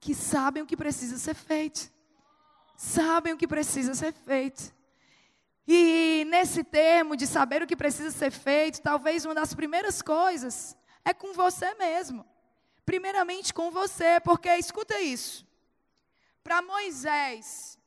que 0.00 0.14
sabem 0.14 0.62
o 0.62 0.66
que 0.66 0.76
precisa 0.76 1.18
ser 1.18 1.34
feito. 1.34 1.90
Sabem 2.76 3.34
o 3.34 3.36
que 3.36 3.46
precisa 3.46 3.94
ser 3.94 4.12
feito. 4.12 4.74
E 5.68 6.24
nesse 6.28 6.64
termo 6.64 7.14
de 7.14 7.26
saber 7.26 7.62
o 7.62 7.66
que 7.66 7.76
precisa 7.76 8.10
ser 8.10 8.30
feito, 8.30 8.80
talvez 8.80 9.24
uma 9.24 9.34
das 9.34 9.54
primeiras 9.54 10.00
coisas 10.00 10.76
é 11.04 11.12
com 11.12 11.32
você 11.34 11.74
mesmo. 11.74 12.24
Primeiramente 12.84 13.52
com 13.52 13.70
você, 13.70 14.18
porque 14.20 14.48
escuta 14.56 14.98
isso. 15.00 15.46
Para 16.42 16.62
Moisés 16.62 17.78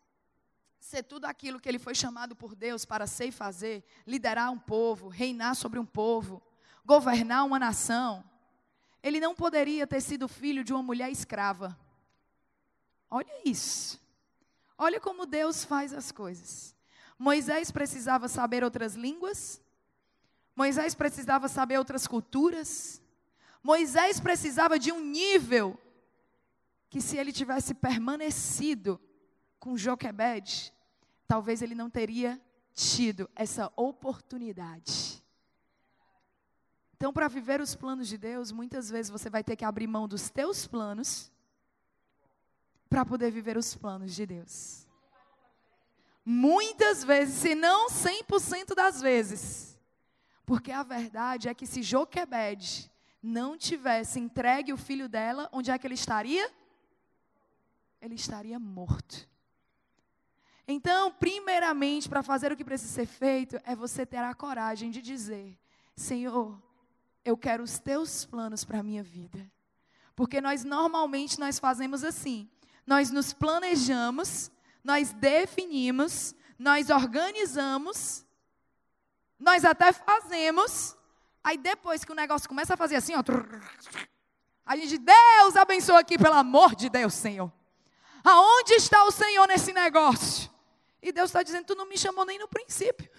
ser 0.93 1.01
tudo 1.01 1.25
aquilo 1.25 1.59
que 1.59 1.67
ele 1.67 1.79
foi 1.79 1.95
chamado 1.95 2.35
por 2.35 2.53
Deus 2.53 2.85
para 2.85 3.07
ser 3.07 3.25
e 3.25 3.31
fazer, 3.31 3.83
liderar 4.05 4.51
um 4.51 4.59
povo, 4.59 5.07
reinar 5.07 5.55
sobre 5.55 5.79
um 5.79 5.85
povo, 5.85 6.39
governar 6.85 7.43
uma 7.45 7.57
nação, 7.57 8.23
ele 9.01 9.19
não 9.19 9.33
poderia 9.33 9.87
ter 9.87 10.01
sido 10.01 10.27
filho 10.27 10.63
de 10.63 10.71
uma 10.71 10.83
mulher 10.83 11.11
escrava. 11.11 11.75
Olha 13.09 13.33
isso. 13.43 13.99
Olha 14.77 14.99
como 14.99 15.25
Deus 15.25 15.63
faz 15.63 15.93
as 15.93 16.11
coisas. 16.11 16.75
Moisés 17.17 17.71
precisava 17.71 18.27
saber 18.27 18.63
outras 18.63 18.93
línguas. 18.93 19.59
Moisés 20.55 20.93
precisava 20.93 21.47
saber 21.47 21.79
outras 21.79 22.05
culturas. 22.05 23.01
Moisés 23.63 24.19
precisava 24.19 24.77
de 24.77 24.91
um 24.91 24.99
nível 24.99 25.75
que 26.87 27.01
se 27.01 27.17
ele 27.17 27.31
tivesse 27.33 27.73
permanecido 27.73 29.01
com 29.59 29.75
Joquebed, 29.75 30.71
talvez 31.27 31.61
ele 31.61 31.75
não 31.75 31.89
teria 31.89 32.41
tido 32.73 33.29
essa 33.35 33.71
oportunidade. 33.75 35.23
Então, 36.95 37.11
para 37.11 37.27
viver 37.27 37.59
os 37.59 37.75
planos 37.75 38.07
de 38.07 38.17
Deus, 38.17 38.51
muitas 38.51 38.89
vezes 38.89 39.11
você 39.11 39.29
vai 39.29 39.43
ter 39.43 39.55
que 39.55 39.65
abrir 39.65 39.87
mão 39.87 40.07
dos 40.07 40.29
teus 40.29 40.65
planos 40.65 41.31
para 42.89 43.05
poder 43.05 43.29
viver 43.31 43.57
os 43.57 43.75
planos 43.75 44.15
de 44.15 44.25
Deus. 44.25 44.87
Muitas 46.25 47.03
vezes, 47.03 47.35
se 47.35 47.55
não 47.55 47.89
100% 47.89 48.73
das 48.73 49.01
vezes. 49.01 49.77
Porque 50.45 50.71
a 50.71 50.83
verdade 50.83 51.49
é 51.49 51.53
que 51.53 51.65
se 51.65 51.81
Joquebed 51.81 52.89
não 53.21 53.57
tivesse 53.57 54.19
entregue 54.19 54.71
o 54.71 54.77
filho 54.77 55.09
dela, 55.09 55.49
onde 55.51 55.71
é 55.71 55.77
que 55.77 55.87
ele 55.87 55.93
estaria? 55.95 56.49
Ele 58.01 58.15
estaria 58.15 58.59
morto. 58.59 59.27
Então, 60.67 61.11
primeiramente, 61.11 62.07
para 62.07 62.23
fazer 62.23 62.51
o 62.51 62.55
que 62.55 62.63
precisa 62.63 62.91
ser 62.91 63.05
feito, 63.05 63.59
é 63.65 63.75
você 63.75 64.05
ter 64.05 64.17
a 64.17 64.33
coragem 64.33 64.91
de 64.91 65.01
dizer: 65.01 65.57
Senhor, 65.95 66.61
eu 67.25 67.37
quero 67.37 67.63
os 67.63 67.79
teus 67.79 68.25
planos 68.25 68.63
para 68.63 68.79
a 68.79 68.83
minha 68.83 69.03
vida. 69.03 69.51
Porque 70.15 70.39
nós 70.39 70.63
normalmente 70.63 71.39
nós 71.39 71.59
fazemos 71.59 72.03
assim 72.03 72.49
nós 72.85 73.09
nos 73.09 73.33
planejamos, 73.33 74.51
nós 74.83 75.13
definimos, 75.13 76.35
nós 76.59 76.89
organizamos, 76.89 78.25
nós 79.39 79.65
até 79.65 79.91
fazemos, 79.91 80.95
aí 81.43 81.57
depois 81.57 82.03
que 82.03 82.11
o 82.11 82.15
negócio 82.15 82.47
começa 82.47 82.73
a 82.73 82.77
fazer 82.77 82.97
assim, 82.97 83.13
ó, 83.15 83.23
a 84.65 84.75
gente, 84.75 84.97
Deus 84.97 85.55
abençoa 85.55 85.99
aqui, 85.99 86.17
pelo 86.17 86.35
amor 86.35 86.75
de 86.75 86.89
Deus, 86.89 87.13
Senhor. 87.13 87.51
Aonde 88.23 88.73
está 88.73 89.03
o 89.03 89.11
Senhor 89.11 89.45
nesse 89.47 89.73
negócio? 89.73 90.49
E 91.03 91.11
Deus 91.11 91.29
está 91.29 91.43
dizendo, 91.43 91.65
tu 91.65 91.75
não 91.75 91.85
me 91.85 91.97
chamou 91.97 92.25
nem 92.25 92.39
no 92.39 92.47
princípio. 92.47 93.11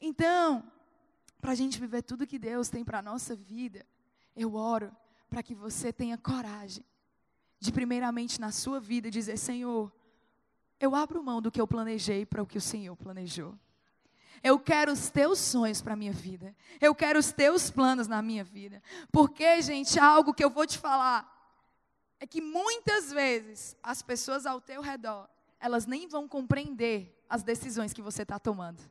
Então, 0.00 0.68
para 1.40 1.52
a 1.52 1.54
gente 1.54 1.78
viver 1.78 2.02
tudo 2.02 2.26
que 2.26 2.36
Deus 2.36 2.68
tem 2.68 2.84
para 2.84 2.98
a 2.98 3.02
nossa 3.02 3.36
vida, 3.36 3.86
eu 4.34 4.56
oro 4.56 4.94
para 5.30 5.40
que 5.40 5.54
você 5.54 5.92
tenha 5.92 6.18
coragem 6.18 6.84
de 7.60 7.70
primeiramente 7.70 8.40
na 8.40 8.50
sua 8.50 8.80
vida 8.80 9.08
dizer: 9.08 9.38
Senhor, 9.38 9.92
eu 10.80 10.96
abro 10.96 11.22
mão 11.22 11.40
do 11.40 11.50
que 11.50 11.60
eu 11.60 11.68
planejei 11.68 12.26
para 12.26 12.42
o 12.42 12.46
que 12.46 12.58
o 12.58 12.60
Senhor 12.60 12.96
planejou. 12.96 13.56
Eu 14.42 14.58
quero 14.58 14.90
os 14.90 15.10
teus 15.10 15.38
sonhos 15.38 15.80
para 15.80 15.92
a 15.92 15.96
minha 15.96 16.12
vida. 16.12 16.56
Eu 16.80 16.92
quero 16.92 17.20
os 17.20 17.30
teus 17.30 17.70
planos 17.70 18.08
na 18.08 18.20
minha 18.20 18.42
vida. 18.42 18.82
Porque, 19.12 19.62
gente, 19.62 19.96
algo 20.00 20.34
que 20.34 20.42
eu 20.42 20.50
vou 20.50 20.66
te 20.66 20.76
falar 20.76 21.30
é 22.18 22.26
que 22.26 22.40
muitas 22.40 23.12
vezes 23.12 23.76
as 23.80 24.02
pessoas 24.02 24.44
ao 24.44 24.60
teu 24.60 24.82
redor, 24.82 25.28
elas 25.62 25.86
nem 25.86 26.08
vão 26.08 26.26
compreender 26.26 27.16
as 27.30 27.44
decisões 27.44 27.92
que 27.92 28.02
você 28.02 28.22
está 28.22 28.36
tomando. 28.36 28.82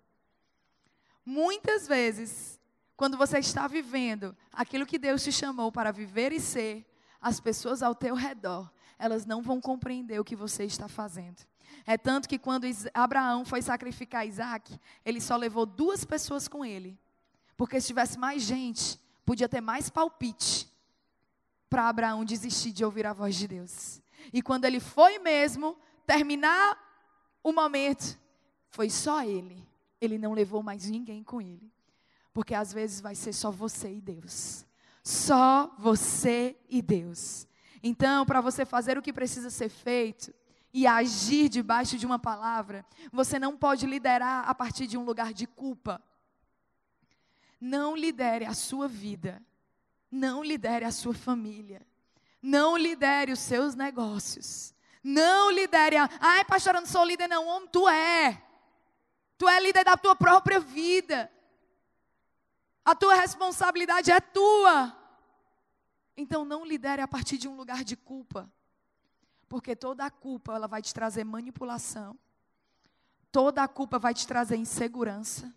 Muitas 1.25 1.85
vezes, 1.85 2.59
quando 2.95 3.17
você 3.17 3.39
está 3.39 3.67
vivendo 3.67 4.35
aquilo 4.53 4.85
que 4.85 4.97
Deus 4.97 5.21
te 5.21 5.33
chamou 5.33 5.69
para 5.69 5.91
viver 5.91 6.31
e 6.31 6.39
ser, 6.39 6.87
as 7.19 7.41
pessoas 7.41 7.83
ao 7.83 7.93
teu 7.93 8.15
redor, 8.15 8.71
elas 8.97 9.25
não 9.25 9.41
vão 9.41 9.59
compreender 9.59 10.17
o 10.19 10.23
que 10.23 10.35
você 10.35 10.63
está 10.63 10.87
fazendo. 10.87 11.45
É 11.85 11.97
tanto 11.97 12.29
que 12.29 12.39
quando 12.39 12.65
Abraão 12.93 13.43
foi 13.43 13.61
sacrificar 13.61 14.25
Isaac, 14.25 14.79
ele 15.03 15.19
só 15.19 15.35
levou 15.35 15.65
duas 15.65 16.05
pessoas 16.05 16.47
com 16.47 16.63
ele. 16.63 16.97
Porque 17.57 17.81
se 17.81 17.87
tivesse 17.87 18.17
mais 18.17 18.43
gente, 18.43 18.97
podia 19.25 19.49
ter 19.49 19.61
mais 19.61 19.89
palpite 19.89 20.71
para 21.69 21.89
Abraão 21.89 22.23
desistir 22.23 22.71
de 22.71 22.85
ouvir 22.85 23.05
a 23.05 23.13
voz 23.13 23.35
de 23.35 23.47
Deus. 23.47 24.01
E 24.31 24.41
quando 24.41 24.65
ele 24.65 24.79
foi 24.79 25.19
mesmo 25.19 25.77
terminar 26.05 26.77
o 27.43 27.51
momento, 27.51 28.19
foi 28.69 28.89
só 28.89 29.23
ele. 29.23 29.67
Ele 29.99 30.17
não 30.17 30.33
levou 30.33 30.63
mais 30.63 30.89
ninguém 30.89 31.23
com 31.23 31.41
ele. 31.41 31.71
Porque 32.33 32.53
às 32.53 32.71
vezes 32.73 33.01
vai 33.01 33.15
ser 33.15 33.33
só 33.33 33.51
você 33.51 33.93
e 33.93 34.01
Deus. 34.01 34.65
Só 35.03 35.73
você 35.77 36.57
e 36.69 36.81
Deus. 36.81 37.47
Então, 37.83 38.25
para 38.25 38.41
você 38.41 38.65
fazer 38.65 38.97
o 38.97 39.01
que 39.01 39.11
precisa 39.11 39.49
ser 39.49 39.69
feito 39.69 40.33
e 40.73 40.87
agir 40.87 41.49
debaixo 41.49 41.97
de 41.97 42.05
uma 42.05 42.19
palavra, 42.19 42.85
você 43.11 43.37
não 43.37 43.57
pode 43.57 43.85
liderar 43.85 44.47
a 44.47 44.55
partir 44.55 44.87
de 44.87 44.97
um 44.97 45.03
lugar 45.03 45.33
de 45.33 45.45
culpa. 45.45 46.01
Não 47.59 47.95
lidere 47.95 48.45
a 48.45 48.53
sua 48.53 48.87
vida. 48.87 49.41
Não 50.09 50.43
lidere 50.43 50.85
a 50.85 50.91
sua 50.91 51.13
família. 51.13 51.85
Não 52.41 52.77
lidere 52.77 53.31
os 53.31 53.39
seus 53.39 53.75
negócios. 53.75 54.73
Não 55.03 55.49
lidere 55.49 55.97
a. 55.97 56.09
Ai, 56.19 56.45
pastor, 56.45 56.75
eu 56.75 56.81
não 56.81 56.87
sou 56.87 57.03
líder, 57.03 57.27
não. 57.27 57.47
Homem, 57.47 57.69
tu 57.69 57.87
é. 57.89 58.41
Tu 59.37 59.49
é 59.49 59.59
líder 59.59 59.83
da 59.83 59.97
tua 59.97 60.15
própria 60.15 60.59
vida. 60.59 61.31
A 62.85 62.95
tua 62.95 63.15
responsabilidade 63.15 64.11
é 64.11 64.19
tua. 64.19 64.95
Então 66.15 66.45
não 66.45 66.65
lidere 66.65 67.01
a 67.01 67.07
partir 67.07 67.37
de 67.37 67.47
um 67.47 67.55
lugar 67.55 67.83
de 67.83 67.95
culpa. 67.95 68.51
Porque 69.49 69.75
toda 69.75 70.05
a 70.05 70.11
culpa 70.11 70.53
ela 70.53 70.67
vai 70.67 70.81
te 70.81 70.93
trazer 70.93 71.23
manipulação. 71.23 72.17
Toda 73.31 73.63
a 73.63 73.67
culpa 73.67 73.97
vai 73.97 74.13
te 74.13 74.27
trazer 74.27 74.57
insegurança. 74.57 75.53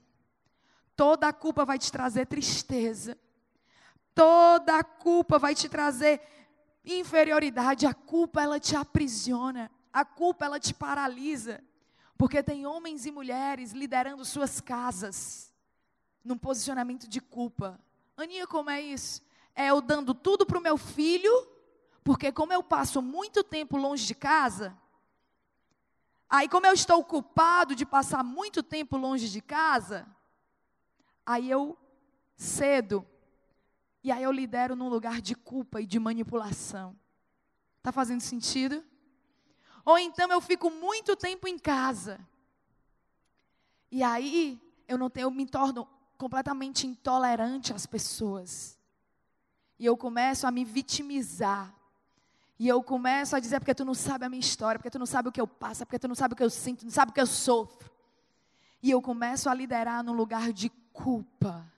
Toda 0.96 1.28
a 1.28 1.32
culpa 1.32 1.64
vai 1.64 1.78
te 1.78 1.90
trazer 1.90 2.26
tristeza. 2.26 3.18
Toda 4.14 4.78
a 4.78 4.84
culpa 4.84 5.38
vai 5.38 5.54
te 5.54 5.68
trazer 5.68 6.20
inferioridade. 6.84 7.86
A 7.86 7.94
culpa 7.94 8.42
ela 8.42 8.60
te 8.60 8.76
aprisiona. 8.76 9.70
A 9.92 10.04
culpa 10.04 10.44
ela 10.44 10.60
te 10.60 10.74
paralisa. 10.74 11.62
Porque 12.16 12.42
tem 12.42 12.66
homens 12.66 13.06
e 13.06 13.10
mulheres 13.10 13.72
liderando 13.72 14.24
suas 14.24 14.60
casas 14.60 15.52
num 16.24 16.38
posicionamento 16.38 17.08
de 17.08 17.20
culpa. 17.20 17.80
Aninha, 18.16 18.46
como 18.46 18.70
é 18.70 18.80
isso? 18.80 19.22
É 19.54 19.68
eu 19.68 19.80
dando 19.80 20.14
tudo 20.14 20.46
para 20.46 20.58
o 20.58 20.62
meu 20.62 20.76
filho, 20.76 21.32
porque 22.02 22.32
como 22.32 22.52
eu 22.52 22.62
passo 22.62 23.02
muito 23.02 23.42
tempo 23.42 23.76
longe 23.76 24.06
de 24.06 24.14
casa, 24.14 24.76
Aí, 26.28 26.48
como 26.48 26.66
eu 26.66 26.72
estou 26.72 27.04
culpado 27.04 27.76
de 27.76 27.86
passar 27.86 28.24
muito 28.24 28.60
tempo 28.60 28.96
longe 28.96 29.28
de 29.28 29.40
casa, 29.40 30.04
aí 31.24 31.48
eu 31.48 31.78
cedo. 32.36 33.06
E 34.04 34.12
aí 34.12 34.22
eu 34.22 34.30
lidero 34.30 34.76
num 34.76 34.90
lugar 34.90 35.22
de 35.22 35.34
culpa 35.34 35.80
e 35.80 35.86
de 35.86 35.98
manipulação. 35.98 36.94
Tá 37.82 37.90
fazendo 37.90 38.20
sentido? 38.20 38.84
Ou 39.82 39.98
então 39.98 40.30
eu 40.30 40.42
fico 40.42 40.70
muito 40.70 41.16
tempo 41.16 41.48
em 41.48 41.58
casa. 41.58 42.20
E 43.90 44.02
aí 44.02 44.60
eu 44.86 44.98
não 44.98 45.08
tenho, 45.08 45.24
eu 45.24 45.30
me 45.30 45.46
torno 45.46 45.88
completamente 46.18 46.86
intolerante 46.86 47.72
às 47.72 47.86
pessoas. 47.86 48.78
E 49.78 49.86
eu 49.86 49.96
começo 49.96 50.46
a 50.46 50.50
me 50.50 50.66
vitimizar. 50.66 51.74
E 52.58 52.68
eu 52.68 52.82
começo 52.82 53.34
a 53.34 53.40
dizer, 53.40 53.58
porque 53.58 53.74
tu 53.74 53.86
não 53.86 53.94
sabe 53.94 54.26
a 54.26 54.28
minha 54.28 54.40
história, 54.40 54.78
porque 54.78 54.90
tu 54.90 54.98
não 54.98 55.06
sabe 55.06 55.30
o 55.30 55.32
que 55.32 55.40
eu 55.40 55.46
passo, 55.46 55.84
porque 55.86 55.98
tu 55.98 56.08
não 56.08 56.14
sabe 56.14 56.34
o 56.34 56.36
que 56.36 56.42
eu 56.42 56.50
sinto, 56.50 56.84
não 56.84 56.92
sabe 56.92 57.10
o 57.10 57.14
que 57.14 57.20
eu 57.20 57.26
sofro. 57.26 57.90
E 58.82 58.90
eu 58.90 59.00
começo 59.00 59.48
a 59.48 59.54
liderar 59.54 60.04
num 60.04 60.12
lugar 60.12 60.52
de 60.52 60.68
culpa. 60.92 61.73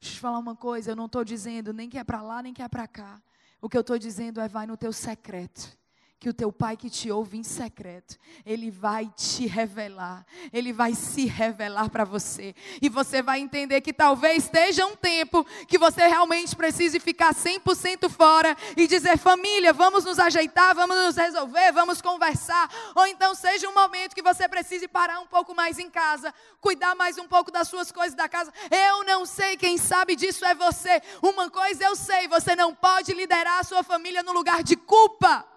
Deixa 0.00 0.14
eu 0.14 0.16
te 0.16 0.20
falar 0.20 0.38
uma 0.38 0.54
coisa, 0.54 0.90
eu 0.90 0.96
não 0.96 1.06
estou 1.06 1.24
dizendo 1.24 1.72
nem 1.72 1.88
que 1.88 1.98
é 1.98 2.04
para 2.04 2.22
lá, 2.22 2.42
nem 2.42 2.52
que 2.52 2.62
é 2.62 2.68
para 2.68 2.86
cá. 2.86 3.20
O 3.60 3.68
que 3.68 3.76
eu 3.76 3.80
estou 3.80 3.98
dizendo 3.98 4.40
é 4.40 4.48
vai 4.48 4.66
no 4.66 4.76
teu 4.76 4.92
secreto 4.92 5.76
que 6.18 6.30
o 6.30 6.34
teu 6.34 6.50
pai 6.50 6.76
que 6.76 6.88
te 6.88 7.10
ouve 7.10 7.36
em 7.36 7.42
secreto, 7.42 8.16
ele 8.44 8.70
vai 8.70 9.10
te 9.14 9.46
revelar, 9.46 10.24
ele 10.50 10.72
vai 10.72 10.94
se 10.94 11.26
revelar 11.26 11.90
para 11.90 12.04
você. 12.04 12.54
E 12.80 12.88
você 12.88 13.20
vai 13.20 13.38
entender 13.38 13.82
que 13.82 13.92
talvez 13.92 14.44
esteja 14.44 14.86
um 14.86 14.96
tempo 14.96 15.44
que 15.68 15.76
você 15.76 16.06
realmente 16.06 16.56
precise 16.56 16.98
ficar 16.98 17.34
100% 17.34 18.08
fora 18.08 18.56
e 18.76 18.86
dizer: 18.86 19.18
família, 19.18 19.74
vamos 19.74 20.04
nos 20.04 20.18
ajeitar, 20.18 20.74
vamos 20.74 20.96
nos 20.96 21.16
resolver, 21.16 21.72
vamos 21.72 22.00
conversar. 22.00 22.70
Ou 22.94 23.06
então 23.06 23.34
seja 23.34 23.68
um 23.68 23.74
momento 23.74 24.14
que 24.14 24.22
você 24.22 24.48
precise 24.48 24.88
parar 24.88 25.20
um 25.20 25.26
pouco 25.26 25.54
mais 25.54 25.78
em 25.78 25.90
casa, 25.90 26.32
cuidar 26.62 26.94
mais 26.94 27.18
um 27.18 27.28
pouco 27.28 27.50
das 27.50 27.68
suas 27.68 27.92
coisas 27.92 28.14
da 28.14 28.28
casa. 28.28 28.52
Eu 28.70 29.04
não 29.04 29.26
sei, 29.26 29.56
quem 29.56 29.76
sabe 29.76 30.16
disso 30.16 30.46
é 30.46 30.54
você. 30.54 31.02
Uma 31.20 31.50
coisa 31.50 31.84
eu 31.84 31.94
sei: 31.94 32.26
você 32.26 32.56
não 32.56 32.74
pode 32.74 33.12
liderar 33.12 33.60
a 33.60 33.64
sua 33.64 33.82
família 33.82 34.22
no 34.22 34.32
lugar 34.32 34.62
de 34.62 34.76
culpa. 34.76 35.55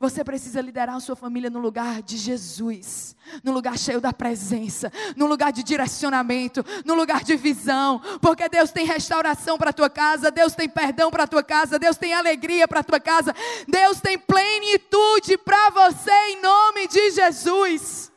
Você 0.00 0.24
precisa 0.24 0.62
liderar 0.62 0.96
a 0.96 1.00
sua 1.00 1.14
família 1.14 1.50
no 1.50 1.58
lugar 1.58 2.00
de 2.00 2.16
Jesus, 2.16 3.14
no 3.44 3.52
lugar 3.52 3.76
cheio 3.76 4.00
da 4.00 4.14
presença, 4.14 4.90
no 5.14 5.26
lugar 5.26 5.52
de 5.52 5.62
direcionamento, 5.62 6.64
no 6.86 6.94
lugar 6.94 7.22
de 7.22 7.36
visão, 7.36 8.00
porque 8.18 8.48
Deus 8.48 8.70
tem 8.72 8.86
restauração 8.86 9.58
para 9.58 9.68
a 9.68 9.74
tua 9.74 9.90
casa, 9.90 10.30
Deus 10.30 10.54
tem 10.54 10.70
perdão 10.70 11.10
para 11.10 11.24
a 11.24 11.26
tua 11.26 11.42
casa, 11.42 11.78
Deus 11.78 11.98
tem 11.98 12.14
alegria 12.14 12.66
para 12.66 12.80
a 12.80 12.82
tua 12.82 12.98
casa, 12.98 13.34
Deus 13.68 14.00
tem 14.00 14.18
plenitude 14.18 15.36
para 15.36 15.68
você 15.68 16.10
em 16.30 16.40
nome 16.40 16.88
de 16.88 17.10
Jesus. 17.10 18.10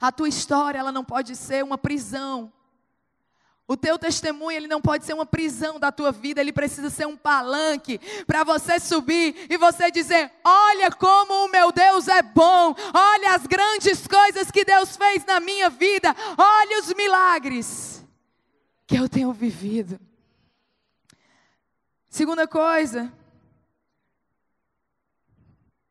A 0.00 0.10
tua 0.10 0.30
história 0.30 0.78
ela 0.78 0.90
não 0.90 1.04
pode 1.04 1.36
ser 1.36 1.62
uma 1.62 1.76
prisão, 1.76 2.50
o 3.68 3.76
teu 3.76 3.98
testemunho, 3.98 4.56
ele 4.56 4.68
não 4.68 4.80
pode 4.80 5.04
ser 5.04 5.12
uma 5.12 5.26
prisão 5.26 5.80
da 5.80 5.90
tua 5.90 6.12
vida, 6.12 6.40
ele 6.40 6.52
precisa 6.52 6.88
ser 6.88 7.06
um 7.06 7.16
palanque 7.16 7.98
para 8.24 8.44
você 8.44 8.78
subir 8.78 9.46
e 9.50 9.56
você 9.56 9.90
dizer: 9.90 10.32
"Olha 10.44 10.90
como 10.92 11.44
o 11.44 11.48
meu 11.48 11.72
Deus 11.72 12.06
é 12.06 12.22
bom. 12.22 12.74
Olha 12.94 13.34
as 13.34 13.44
grandes 13.46 14.06
coisas 14.06 14.50
que 14.50 14.64
Deus 14.64 14.96
fez 14.96 15.24
na 15.24 15.40
minha 15.40 15.68
vida. 15.68 16.14
Olha 16.38 16.80
os 16.80 16.94
milagres 16.94 18.04
que 18.86 18.96
eu 18.96 19.08
tenho 19.08 19.32
vivido." 19.32 19.98
Segunda 22.08 22.46
coisa, 22.46 23.12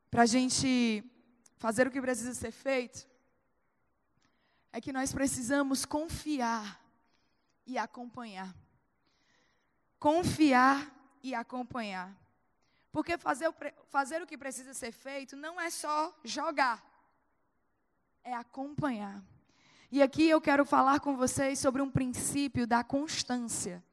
para 0.09 0.23
a 0.23 0.25
gente 0.25 1.03
fazer 1.57 1.87
o 1.87 1.91
que 1.91 2.01
precisa 2.01 2.33
ser 2.33 2.51
feito, 2.51 3.05
é 4.71 4.79
que 4.79 4.93
nós 4.93 5.11
precisamos 5.11 5.85
confiar 5.85 6.84
e 7.65 7.77
acompanhar. 7.77 8.55
Confiar 9.99 10.91
e 11.23 11.33
acompanhar. 11.33 12.15
Porque 12.91 13.17
fazer 13.17 13.47
o, 13.47 13.55
fazer 13.87 14.21
o 14.21 14.27
que 14.27 14.37
precisa 14.37 14.73
ser 14.73 14.91
feito 14.91 15.35
não 15.35 15.59
é 15.59 15.69
só 15.69 16.17
jogar, 16.23 16.83
é 18.23 18.33
acompanhar. 18.33 19.21
E 19.91 20.01
aqui 20.01 20.29
eu 20.29 20.39
quero 20.39 20.65
falar 20.65 20.99
com 20.99 21.17
vocês 21.17 21.59
sobre 21.59 21.81
um 21.81 21.91
princípio 21.91 22.65
da 22.65 22.83
constância, 22.83 23.83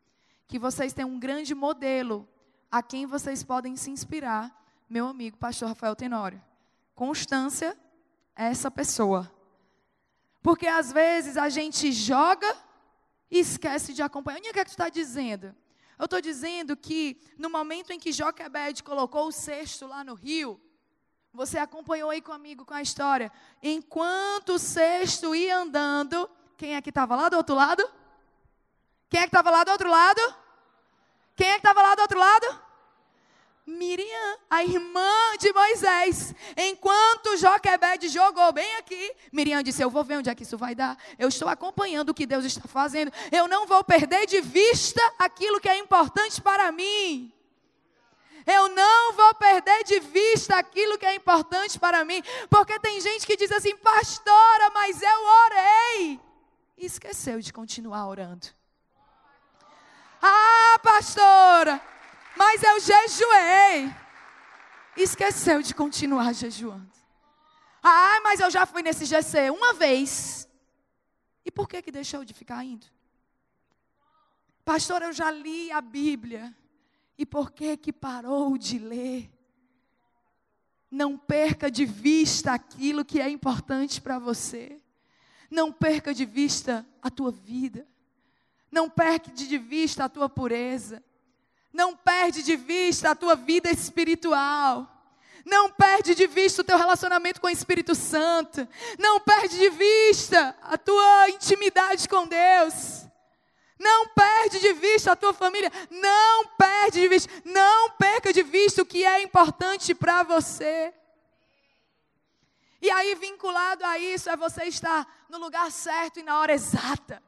que 0.46 0.58
vocês 0.58 0.92
têm 0.92 1.04
um 1.04 1.18
grande 1.18 1.54
modelo 1.54 2.28
a 2.70 2.82
quem 2.82 3.06
vocês 3.06 3.42
podem 3.42 3.76
se 3.76 3.90
inspirar, 3.90 4.50
meu 4.88 5.06
amigo 5.06 5.36
pastor 5.36 5.68
Rafael 5.68 5.96
Tenório. 5.96 6.42
Constância 6.94 7.76
é 8.36 8.46
essa 8.46 8.70
pessoa. 8.70 9.30
Porque 10.42 10.66
às 10.66 10.92
vezes 10.92 11.36
a 11.36 11.48
gente 11.48 11.92
joga 11.92 12.56
e 13.32 13.38
esquece 13.38 13.94
de 13.94 14.02
acompanhar. 14.02 14.38
O 14.38 14.42
que 14.42 14.48
é 14.50 14.52
que 14.52 14.66
tu 14.66 14.74
está 14.74 14.90
dizendo? 14.90 15.56
Eu 15.98 16.04
estou 16.04 16.20
dizendo 16.20 16.76
que 16.76 17.18
no 17.38 17.48
momento 17.48 17.90
em 17.90 17.98
que 17.98 18.12
Joquebed 18.12 18.82
colocou 18.82 19.28
o 19.28 19.32
cesto 19.32 19.86
lá 19.86 20.04
no 20.04 20.12
rio, 20.12 20.60
você 21.32 21.56
acompanhou 21.56 22.10
aí 22.10 22.20
comigo 22.20 22.66
com 22.66 22.74
a 22.74 22.82
história. 22.82 23.32
Enquanto 23.62 24.50
o 24.50 24.58
cesto 24.58 25.34
ia 25.34 25.56
andando, 25.56 26.28
quem 26.58 26.74
é 26.74 26.82
que 26.82 26.90
estava 26.90 27.16
lá 27.16 27.30
do 27.30 27.38
outro 27.38 27.54
lado? 27.54 27.82
Quem 29.08 29.20
é 29.20 29.22
que 29.22 29.28
estava 29.28 29.50
lá 29.50 29.64
do 29.64 29.70
outro 29.70 29.88
lado? 29.88 30.20
Quem 31.34 31.48
é 31.48 31.52
que 31.52 31.60
estava 31.60 31.80
lá 31.80 31.94
do 31.94 32.02
outro 32.02 32.18
lado? 32.18 32.62
Miriam, 33.64 34.38
a 34.50 34.64
irmã 34.64 35.36
de 35.38 35.52
Moisés, 35.52 36.34
enquanto 36.56 37.36
Joquebed 37.36 38.08
jogou 38.08 38.52
bem 38.52 38.76
aqui, 38.76 39.14
Miriam 39.30 39.62
disse: 39.62 39.82
Eu 39.82 39.90
vou 39.90 40.02
ver 40.02 40.18
onde 40.18 40.28
é 40.28 40.34
que 40.34 40.42
isso 40.42 40.58
vai 40.58 40.74
dar. 40.74 40.98
Eu 41.16 41.28
estou 41.28 41.48
acompanhando 41.48 42.10
o 42.10 42.14
que 42.14 42.26
Deus 42.26 42.44
está 42.44 42.66
fazendo. 42.66 43.12
Eu 43.30 43.46
não 43.46 43.66
vou 43.66 43.84
perder 43.84 44.26
de 44.26 44.40
vista 44.40 45.00
aquilo 45.18 45.60
que 45.60 45.68
é 45.68 45.78
importante 45.78 46.40
para 46.40 46.72
mim. 46.72 47.32
Eu 48.46 48.68
não 48.68 49.12
vou 49.12 49.34
perder 49.34 49.84
de 49.84 50.00
vista 50.00 50.56
aquilo 50.56 50.98
que 50.98 51.06
é 51.06 51.14
importante 51.14 51.78
para 51.78 52.04
mim, 52.04 52.22
porque 52.50 52.78
tem 52.80 53.00
gente 53.00 53.26
que 53.26 53.36
diz 53.36 53.52
assim, 53.52 53.76
pastora, 53.76 54.70
mas 54.70 55.00
eu 55.00 55.24
orei. 55.44 56.20
E 56.76 56.86
esqueceu 56.86 57.40
de 57.40 57.52
continuar 57.52 58.08
orando. 58.08 58.48
Ah, 60.20 60.78
pastora, 60.82 61.80
mas 62.36 62.62
eu 62.62 62.80
jejuei. 62.80 63.51
Esqueceu 64.96 65.62
de 65.62 65.74
continuar 65.74 66.32
jejuando. 66.32 66.90
Ah, 67.82 68.20
mas 68.22 68.40
eu 68.40 68.50
já 68.50 68.64
fui 68.64 68.82
nesse 68.82 69.04
GC 69.04 69.50
uma 69.50 69.72
vez. 69.74 70.48
E 71.44 71.50
por 71.50 71.68
que 71.68 71.82
que 71.82 71.90
deixou 71.90 72.24
de 72.24 72.32
ficar 72.32 72.64
indo? 72.64 72.86
Pastor, 74.64 75.02
eu 75.02 75.12
já 75.12 75.30
li 75.30 75.72
a 75.72 75.80
Bíblia. 75.80 76.54
E 77.18 77.26
por 77.26 77.50
que 77.50 77.76
que 77.76 77.92
parou 77.92 78.56
de 78.56 78.78
ler? 78.78 79.30
Não 80.90 81.16
perca 81.16 81.70
de 81.70 81.84
vista 81.84 82.52
aquilo 82.52 83.04
que 83.04 83.20
é 83.20 83.28
importante 83.28 84.00
para 84.00 84.18
você. 84.18 84.80
Não 85.50 85.72
perca 85.72 86.14
de 86.14 86.24
vista 86.24 86.86
a 87.00 87.10
tua 87.10 87.30
vida. 87.30 87.86
Não 88.70 88.88
perca 88.88 89.30
de 89.30 89.58
vista 89.58 90.04
a 90.04 90.08
tua 90.08 90.28
pureza. 90.28 91.02
Não 91.72 91.96
perde 91.96 92.42
de 92.42 92.56
vista 92.56 93.10
a 93.10 93.14
tua 93.14 93.34
vida 93.34 93.70
espiritual. 93.70 94.88
Não 95.44 95.70
perde 95.70 96.14
de 96.14 96.26
vista 96.26 96.62
o 96.62 96.64
teu 96.64 96.76
relacionamento 96.76 97.40
com 97.40 97.46
o 97.46 97.50
Espírito 97.50 97.94
Santo. 97.94 98.68
Não 98.98 99.18
perde 99.20 99.58
de 99.58 99.70
vista 99.70 100.56
a 100.62 100.76
tua 100.76 101.30
intimidade 101.30 102.08
com 102.08 102.26
Deus. 102.26 103.06
Não 103.78 104.08
perde 104.08 104.60
de 104.60 104.72
vista 104.74 105.12
a 105.12 105.16
tua 105.16 105.32
família. 105.32 105.72
Não 105.90 106.46
perde 106.56 107.00
de 107.00 107.08
vista. 107.08 107.32
Não 107.44 107.90
perca 107.90 108.32
de 108.32 108.42
vista 108.42 108.82
o 108.82 108.86
que 108.86 109.04
é 109.04 109.22
importante 109.22 109.94
para 109.94 110.22
você. 110.22 110.94
E 112.80 112.90
aí, 112.90 113.14
vinculado 113.14 113.84
a 113.84 113.98
isso, 113.98 114.28
é 114.28 114.36
você 114.36 114.64
estar 114.64 115.06
no 115.28 115.38
lugar 115.38 115.70
certo 115.70 116.20
e 116.20 116.22
na 116.22 116.38
hora 116.38 116.52
exata. 116.52 117.22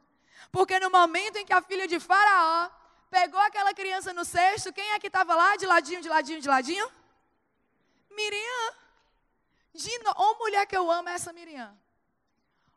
Porque 0.53 0.79
no 0.79 0.91
momento 0.91 1.37
em 1.37 1.45
que 1.45 1.53
a 1.53 1.63
filha 1.63 1.89
de 1.89 1.99
Faraó 1.99 2.71
pegou 3.17 3.41
aquela 3.41 3.73
criança 3.73 4.13
no 4.13 4.25
cesto, 4.25 4.73
quem 4.73 4.91
é 4.91 4.99
que 4.99 5.07
estava 5.07 5.37
lá, 5.37 5.51
de 5.57 5.67
ladinho, 5.73 6.03
de 6.03 6.09
ladinho, 6.09 6.41
de 6.41 6.49
ladinho? 6.49 6.87
Miriam. 8.11 8.67
De 9.73 9.99
no... 10.05 10.13
Oh, 10.17 10.35
mulher 10.39 10.67
que 10.67 10.77
eu 10.77 10.91
amo 10.91 11.09
essa 11.09 11.33
Miriam. 11.33 11.73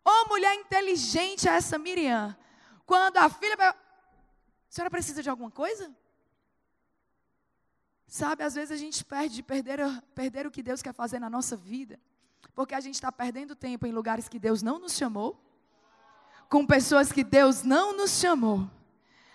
Oh, 0.06 0.30
mulher 0.30 0.54
inteligente 0.54 1.50
essa 1.50 1.80
Miriam. 1.80 2.38
Quando 2.86 3.17
a 3.17 3.30
filha. 3.30 3.56
A 3.58 3.76
senhora 4.69 4.91
precisa 4.91 5.23
de 5.23 5.30
alguma 5.30 5.50
coisa? 5.50 5.91
Sabe, 8.08 8.43
às 8.43 8.54
vezes 8.54 8.71
a 8.71 8.78
gente 8.78 9.04
perde 9.04 9.36
de 9.36 9.43
perder, 9.43 9.80
perder 10.13 10.45
o 10.45 10.52
que 10.52 10.62
Deus 10.62 10.84
quer 10.84 10.93
fazer 10.93 11.19
na 11.19 11.32
nossa 11.32 11.56
vida. 11.56 12.00
Porque 12.54 12.76
a 12.76 12.80
gente 12.80 12.95
está 12.95 13.12
perdendo 13.12 13.56
tempo 13.56 13.88
em 13.88 13.91
lugares 13.91 14.30
que 14.30 14.39
Deus 14.39 14.62
não 14.62 14.78
nos 14.78 14.93
chamou, 14.93 15.43
com 16.47 16.65
pessoas 16.65 17.12
que 17.12 17.23
Deus 17.23 17.63
não 17.63 17.91
nos 17.97 18.12
chamou. 18.12 18.76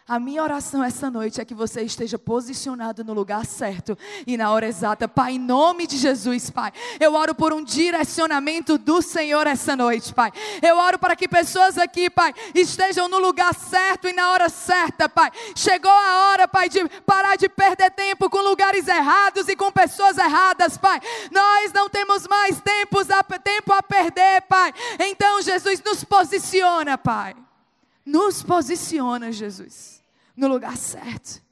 A 0.09 0.19
minha 0.19 0.43
oração 0.43 0.83
essa 0.83 1.09
noite 1.09 1.41
é 1.41 1.45
que 1.45 1.55
você 1.55 1.83
esteja 1.83 2.19
posicionado 2.19 3.05
no 3.05 3.12
lugar 3.12 3.47
certo 3.47 3.97
e 4.27 4.37
na 4.37 4.51
hora 4.51 4.67
exata. 4.67 5.07
Pai, 5.07 5.35
em 5.35 5.38
nome 5.38 5.87
de 5.87 5.97
Jesus, 5.97 6.51
Pai. 6.51 6.73
Eu 6.99 7.15
oro 7.15 7.37
por 7.37 7.53
um 7.53 7.62
direcionamento 7.62 8.77
do 8.77 9.01
Senhor 9.01 9.47
essa 9.47 9.77
noite, 9.77 10.12
Pai. 10.12 10.33
Eu 10.61 10.77
oro 10.77 10.99
para 10.99 11.15
que 11.15 11.29
pessoas 11.29 11.79
aqui, 11.79 12.11
Pai, 12.11 12.35
estejam 12.53 13.07
no 13.07 13.21
lugar 13.21 13.55
certo 13.55 14.09
e 14.09 14.12
na 14.12 14.33
hora 14.33 14.49
certa, 14.49 15.09
Pai. 15.09 15.31
Chegou 15.55 15.93
a 15.93 16.31
hora, 16.31 16.49
Pai, 16.49 16.69
de 16.69 16.85
parar 17.07 17.37
de 17.37 17.49
perder 17.49 17.93
tempo 17.93 18.29
com 18.29 18.41
lugares 18.41 18.88
errados 18.88 19.47
e 19.47 19.55
com 19.55 19.71
pessoas 19.71 20.19
erradas, 20.19 20.77
Pai. 20.77 21.01
Nós 21.31 21.73
não 21.73 21.88
temos 21.88 22.27
mais 22.27 22.61
tempos 22.61 23.09
a, 23.09 23.23
tempo 23.23 23.73
a 23.73 23.81
perder, 23.81 24.43
Pai. 24.43 24.75
Então, 24.99 25.41
Jesus, 25.41 25.81
nos 25.81 26.03
posiciona, 26.03 26.99
Pai. 26.99 27.37
Nos 28.05 28.43
posiciona, 28.43 29.31
Jesus 29.31 29.91
no 30.37 30.49
lugar 30.49 30.77
certo 30.77 31.42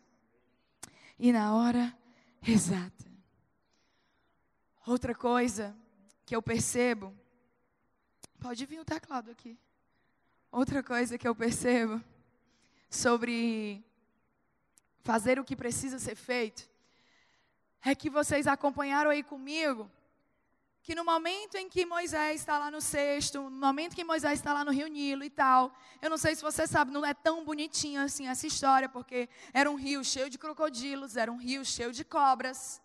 e 1.18 1.32
na 1.32 1.54
hora 1.54 1.96
exata. 2.46 3.04
Outra 4.86 5.14
coisa 5.14 5.76
que 6.24 6.34
eu 6.34 6.42
percebo, 6.42 7.14
pode 8.40 8.64
vir 8.64 8.80
o 8.80 8.84
teclado 8.84 9.30
aqui. 9.30 9.58
Outra 10.50 10.82
coisa 10.82 11.18
que 11.18 11.28
eu 11.28 11.34
percebo 11.34 12.02
sobre 12.88 13.84
fazer 15.02 15.38
o 15.38 15.44
que 15.44 15.54
precisa 15.54 15.98
ser 15.98 16.14
feito 16.14 16.68
é 17.82 17.94
que 17.94 18.10
vocês 18.10 18.46
acompanharam 18.46 19.10
aí 19.10 19.22
comigo 19.22 19.90
que 20.82 20.94
no 20.94 21.04
momento 21.04 21.56
em 21.56 21.68
que 21.68 21.84
Moisés 21.84 22.40
está 22.40 22.58
lá 22.58 22.70
no 22.70 22.80
cesto, 22.80 23.42
no 23.42 23.50
momento 23.50 23.94
que 23.94 24.02
Moisés 24.02 24.38
está 24.38 24.52
lá 24.52 24.64
no 24.64 24.70
Rio 24.70 24.88
Nilo 24.88 25.22
e 25.22 25.30
tal, 25.30 25.72
eu 26.00 26.08
não 26.08 26.16
sei 26.16 26.34
se 26.34 26.42
você 26.42 26.66
sabe, 26.66 26.90
não 26.90 27.04
é 27.04 27.12
tão 27.12 27.44
bonitinho 27.44 28.00
assim 28.00 28.28
essa 28.28 28.46
história, 28.46 28.88
porque 28.88 29.28
era 29.52 29.70
um 29.70 29.74
rio 29.74 30.02
cheio 30.02 30.30
de 30.30 30.38
crocodilos, 30.38 31.16
era 31.16 31.30
um 31.30 31.36
rio 31.36 31.64
cheio 31.64 31.92
de 31.92 32.02
cobras, 32.02 32.80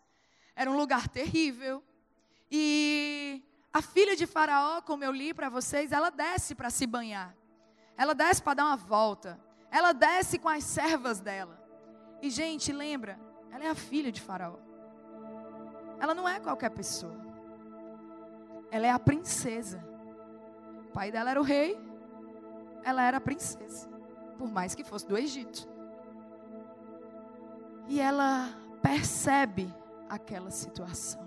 era 0.55 0.69
um 0.69 0.75
lugar 0.75 1.07
terrível. 1.07 1.81
E 2.51 3.41
a 3.73 3.81
filha 3.81 4.15
de 4.15 4.27
Faraó, 4.27 4.81
como 4.81 5.03
eu 5.03 5.11
li 5.11 5.33
para 5.33 5.49
vocês, 5.49 5.91
ela 5.91 6.09
desce 6.09 6.53
para 6.53 6.69
se 6.69 6.85
banhar, 6.85 7.33
ela 7.97 8.13
desce 8.13 8.41
para 8.41 8.55
dar 8.55 8.65
uma 8.65 8.77
volta, 8.77 9.39
ela 9.71 9.93
desce 9.93 10.37
com 10.37 10.49
as 10.49 10.65
servas 10.65 11.21
dela. 11.21 11.63
E 12.21 12.29
gente, 12.29 12.73
lembra, 12.73 13.17
ela 13.51 13.63
é 13.63 13.69
a 13.69 13.75
filha 13.75 14.11
de 14.11 14.19
Faraó, 14.21 14.59
ela 15.97 16.13
não 16.13 16.27
é 16.27 16.41
qualquer 16.41 16.71
pessoa. 16.71 17.24
Ela 18.75 18.87
é 18.87 18.89
a 18.89 18.99
princesa. 18.99 19.81
O 20.89 20.91
pai 20.91 21.09
dela 21.09 21.31
era 21.31 21.39
o 21.39 21.43
rei, 21.45 21.79
ela 22.83 23.03
era 23.03 23.19
a 23.19 23.21
princesa, 23.21 23.87
por 24.37 24.51
mais 24.51 24.75
que 24.75 24.83
fosse 24.83 25.07
do 25.07 25.17
Egito. 25.17 25.65
E 27.87 28.01
ela 28.01 28.49
percebe 28.81 29.73
aquela 30.09 30.51
situação. 30.51 31.25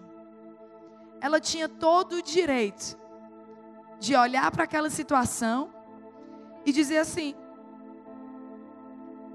Ela 1.22 1.40
tinha 1.40 1.70
todo 1.70 2.16
o 2.16 2.22
direito 2.22 2.98
de 3.98 4.14
olhar 4.14 4.50
para 4.50 4.64
aquela 4.64 4.90
situação 4.90 5.72
e 6.66 6.70
dizer 6.70 6.98
assim: 6.98 7.34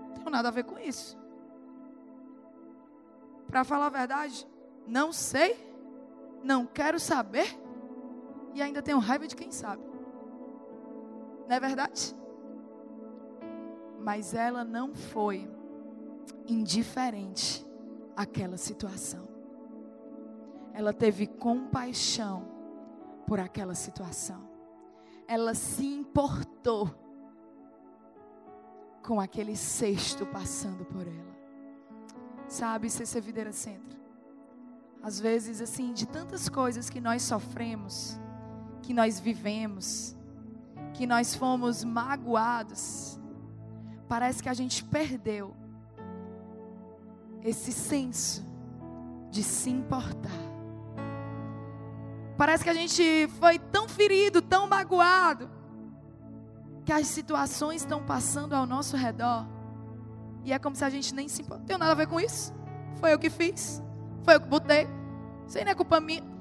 não 0.10 0.14
tenho 0.14 0.30
nada 0.30 0.50
a 0.50 0.52
ver 0.52 0.66
com 0.66 0.78
isso. 0.78 1.18
Para 3.48 3.64
falar 3.64 3.88
a 3.88 3.90
verdade, 3.90 4.48
não 4.86 5.12
sei, 5.12 5.58
não 6.44 6.68
quero 6.68 7.00
saber 7.00 7.63
e 8.54 8.62
ainda 8.62 8.82
tenho 8.82 9.00
raiva 9.00 9.28
de 9.28 9.36
quem 9.36 9.52
sabe. 9.52 9.84
Não 11.48 11.56
é 11.56 11.60
verdade? 11.60 12.16
Mas 14.00 14.34
ela 14.34 14.64
não 14.64 14.94
foi 14.94 15.50
indiferente 16.48 17.66
àquela 18.16 18.58
situação. 18.58 19.28
Ela 20.74 20.94
teve 20.94 21.28
compaixão 21.28 22.48
por 23.28 23.40
aquela 23.40 23.76
situação. 23.76 24.50
Ela 25.28 25.54
se 25.54 25.86
importou 25.86 26.90
com 29.04 29.20
aquele 29.20 29.56
cesto 29.56 30.26
passando 30.26 30.86
por 30.86 31.08
ela. 31.08 31.34
Sabe, 32.48 32.90
CC 32.90 33.20
Videira 33.20 33.52
Centro. 33.52 34.00
Às 35.02 35.20
vezes, 35.20 35.62
assim, 35.62 35.92
de 35.92 36.08
tantas 36.08 36.48
coisas 36.48 36.90
que 36.90 37.02
nós 37.02 37.24
sofremos, 37.24 38.18
que 38.84 38.94
nós 38.94 39.20
vivemos, 39.20 40.16
que 40.94 41.08
nós 41.08 41.34
fomos 41.34 41.84
magoados, 41.84 43.20
parece 44.08 44.44
que 44.44 44.50
a 44.50 44.54
gente 44.54 44.84
perdeu 44.84 45.56
esse 47.42 47.72
senso 47.72 48.46
de 49.32 49.42
se 49.42 49.70
importar. 49.70 50.30
Parece 52.38 52.64
que 52.64 52.70
a 52.70 52.74
gente 52.74 53.28
foi 53.40 53.58
tão 53.58 53.88
ferido, 53.88 54.42
tão 54.42 54.68
magoado, 54.68 55.50
que 56.84 56.92
as 56.92 57.08
situações 57.08 57.82
estão 57.82 58.04
passando 58.04 58.54
ao 58.54 58.66
nosso 58.66 58.98
redor. 58.98 59.48
E 60.44 60.52
é 60.52 60.60
como 60.60 60.76
se 60.76 60.84
a 60.84 60.90
gente 60.90 61.16
nem 61.16 61.30
se 61.30 61.42
importa. 61.42 61.62
Não 61.62 61.68
tem 61.68 61.78
nada 61.78 61.94
a 61.94 61.96
ver 61.96 62.08
com 62.08 62.20
isso. 62.20 62.54
Foi 62.96 63.14
eu 63.14 63.20
que 63.20 63.30
fiz. 63.30 63.82
Foi 64.24 64.36
eu 64.36 64.42
que 64.42 64.48
botei. 64.48 64.90
Isso 65.48 65.58
aí 65.58 65.64
não 65.64 65.72
é 65.72 65.76
culpa 65.76 66.02
minha. 66.02 66.33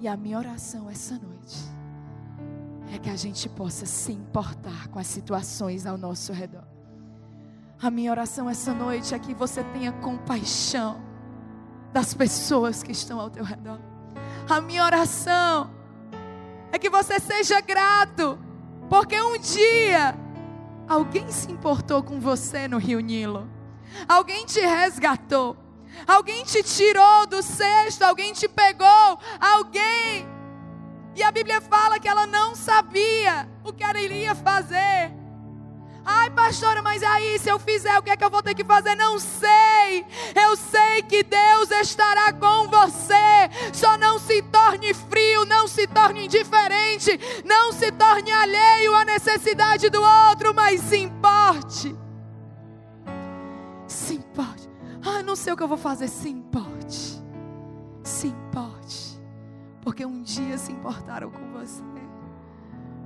E 0.00 0.08
a 0.08 0.16
minha 0.16 0.38
oração 0.38 0.88
essa 0.88 1.14
noite 1.14 1.58
é 2.92 2.98
que 2.98 3.10
a 3.10 3.16
gente 3.16 3.48
possa 3.50 3.84
se 3.84 4.10
importar 4.12 4.88
com 4.88 4.98
as 4.98 5.06
situações 5.06 5.84
ao 5.84 5.98
nosso 5.98 6.32
redor. 6.32 6.64
A 7.80 7.90
minha 7.90 8.10
oração 8.10 8.48
essa 8.48 8.72
noite 8.72 9.14
é 9.14 9.18
que 9.18 9.34
você 9.34 9.62
tenha 9.62 9.92
compaixão 9.92 11.02
das 11.92 12.14
pessoas 12.14 12.82
que 12.82 12.92
estão 12.92 13.20
ao 13.20 13.28
teu 13.28 13.44
redor. 13.44 13.78
A 14.48 14.60
minha 14.60 14.84
oração 14.84 15.70
é 16.72 16.78
que 16.78 16.88
você 16.88 17.20
seja 17.20 17.60
grato, 17.60 18.38
porque 18.88 19.20
um 19.20 19.38
dia 19.38 20.18
alguém 20.88 21.30
se 21.30 21.52
importou 21.52 22.02
com 22.02 22.18
você 22.18 22.66
no 22.66 22.78
Rio 22.78 23.00
Nilo. 23.00 23.48
Alguém 24.08 24.46
te 24.46 24.60
resgatou. 24.60 25.56
Alguém 26.06 26.44
te 26.44 26.62
tirou 26.62 27.26
do 27.26 27.42
cesto, 27.42 28.04
alguém 28.04 28.32
te 28.32 28.48
pegou, 28.48 29.18
alguém. 29.40 30.28
E 31.14 31.22
a 31.22 31.30
Bíblia 31.30 31.60
fala 31.60 31.98
que 31.98 32.08
ela 32.08 32.26
não 32.26 32.54
sabia 32.54 33.48
o 33.64 33.72
que 33.72 33.84
ela 33.84 34.00
iria 34.00 34.34
fazer. 34.34 35.12
Ai, 36.04 36.30
pastora, 36.30 36.80
mas 36.82 37.02
aí, 37.02 37.38
se 37.38 37.48
eu 37.48 37.58
fizer, 37.58 37.98
o 37.98 38.02
que 38.02 38.10
é 38.10 38.16
que 38.16 38.24
eu 38.24 38.30
vou 38.30 38.42
ter 38.42 38.54
que 38.54 38.64
fazer? 38.64 38.94
Não 38.94 39.18
sei. 39.18 40.04
Eu 40.34 40.56
sei 40.56 41.02
que 41.02 41.22
Deus 41.22 41.70
estará 41.70 42.32
com 42.32 42.68
você. 42.68 43.50
Só 43.72 43.98
não 43.98 44.18
se 44.18 44.42
torne 44.42 44.94
frio, 44.94 45.44
não 45.44 45.68
se 45.68 45.86
torne 45.86 46.24
indiferente, 46.24 47.20
não 47.44 47.72
se 47.72 47.92
torne 47.92 48.32
alheio 48.32 48.94
à 48.94 49.04
necessidade 49.04 49.90
do 49.90 50.02
outro, 50.02 50.54
mas 50.54 50.92
importe. 50.92 51.94
Não 55.30 55.36
sei 55.36 55.52
o 55.52 55.56
que 55.56 55.62
eu 55.62 55.68
vou 55.68 55.78
fazer. 55.78 56.08
Se 56.08 56.28
importe. 56.28 57.22
Se 58.02 58.26
importe. 58.26 59.20
Porque 59.80 60.04
um 60.04 60.22
dia 60.22 60.58
se 60.58 60.72
importaram 60.72 61.30
com 61.30 61.52
você. 61.52 61.82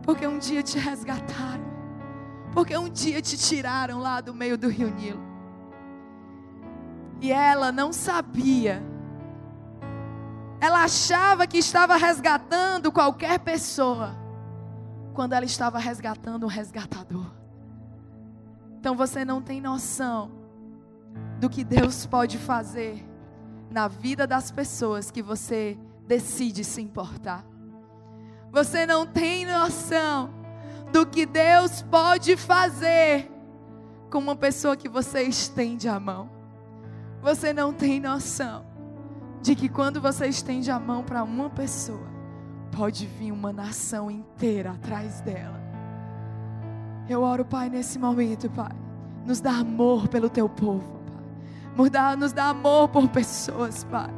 Porque 0.03 0.27
um 0.27 0.39
dia 0.39 0.63
te 0.63 0.79
resgataram. 0.79 1.65
Porque 2.53 2.77
um 2.77 2.89
dia 2.89 3.21
te 3.21 3.37
tiraram 3.37 3.99
lá 3.99 4.21
do 4.23 4.33
meio 4.33 4.57
do 4.57 4.69
rio 4.69 4.91
Nilo. 4.91 5.23
E 7.21 7.31
ela 7.31 7.71
não 7.71 7.93
sabia. 7.93 8.83
Ela 10.61 10.85
achava 10.85 11.47
que 11.47 11.59
estava 11.59 11.97
resgatando 11.97 12.91
qualquer 12.91 13.39
pessoa. 13.39 14.17
Quando 15.13 15.35
ela 15.35 15.45
estava 15.45 15.79
resgatando 15.79 16.45
um 16.45 16.49
resgatador. 16.49 17.27
Então 18.79 18.97
você 18.97 19.27
não 19.27 19.43
tem 19.43 19.61
noção 19.61 20.44
do 21.41 21.51
que 21.51 21.65
Deus 21.65 22.07
pode 22.07 22.39
fazer 22.39 23.05
na 23.71 23.89
vida 23.89 24.27
das 24.27 24.51
pessoas 24.51 25.11
que 25.11 25.23
você 25.23 25.77
decide 26.07 26.65
se 26.65 26.81
importar. 26.81 27.45
Você 28.53 28.87
não 28.87 29.05
tem 29.05 29.45
noção 29.45 30.31
do 30.93 31.05
que 31.05 31.27
Deus 31.27 31.83
pode 31.83 32.37
fazer 32.37 33.31
com 34.11 34.19
uma 34.19 34.37
pessoa 34.37 34.77
que 34.77 34.89
você 34.89 35.23
estende 35.23 35.89
a 35.89 35.99
mão. 35.99 36.31
Você 37.21 37.53
não 37.53 37.73
tem 37.73 37.99
noção 37.99 38.65
de 39.43 39.57
que 39.57 39.69
quando 39.69 40.01
você 40.01 40.29
estende 40.29 40.71
a 40.71 40.79
mão 40.79 41.03
para 41.03 41.25
uma 41.25 41.51
pessoa, 41.51 42.07
pode 42.71 43.07
vir 43.07 43.33
uma 43.33 43.53
nação 43.53 44.09
inteira 44.11 44.71
atrás 44.71 45.21
dela. 45.21 45.61
Eu 47.09 47.23
oro, 47.23 47.45
Pai, 47.45 47.69
nesse 47.69 47.99
momento, 47.99 48.49
Pai. 48.51 48.73
Nos 49.27 49.41
dá 49.41 49.51
amor 49.51 50.07
pelo 50.07 50.31
teu 50.31 50.49
povo 50.49 50.94
nos 51.77 52.33
dá, 52.33 52.49
amor 52.49 52.89
por 52.89 53.09
pessoas, 53.09 53.85
Pai. 53.85 54.11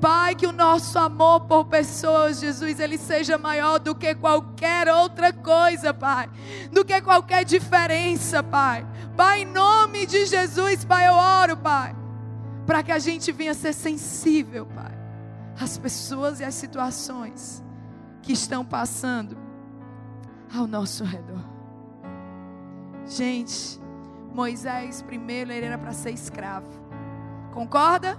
Pai, 0.00 0.34
que 0.34 0.46
o 0.46 0.52
nosso 0.52 0.98
amor 0.98 1.42
por 1.42 1.64
pessoas, 1.64 2.38
Jesus, 2.38 2.78
ele 2.78 2.98
seja 2.98 3.38
maior 3.38 3.78
do 3.78 3.94
que 3.94 4.14
qualquer 4.14 4.88
outra 4.88 5.32
coisa, 5.32 5.94
Pai. 5.94 6.28
Do 6.70 6.84
que 6.84 7.00
qualquer 7.00 7.44
diferença, 7.44 8.42
Pai. 8.42 8.86
Pai, 9.16 9.42
em 9.42 9.46
nome 9.46 10.04
de 10.04 10.26
Jesus, 10.26 10.84
Pai, 10.84 11.08
eu 11.08 11.14
oro, 11.14 11.56
Pai. 11.56 11.96
Para 12.66 12.82
que 12.82 12.92
a 12.92 12.98
gente 12.98 13.32
venha 13.32 13.54
ser 13.54 13.72
sensível, 13.72 14.66
Pai. 14.66 14.92
Às 15.58 15.78
pessoas 15.78 16.40
e 16.40 16.44
às 16.44 16.54
situações 16.54 17.62
que 18.20 18.32
estão 18.32 18.64
passando 18.64 19.38
ao 20.54 20.66
nosso 20.66 21.04
redor. 21.04 21.44
Gente, 23.06 23.80
Moisés 24.34 25.00
primeiro 25.00 25.52
ele 25.52 25.64
era 25.64 25.78
para 25.78 25.92
ser 25.92 26.10
escravo. 26.10 26.68
Concorda? 27.52 28.18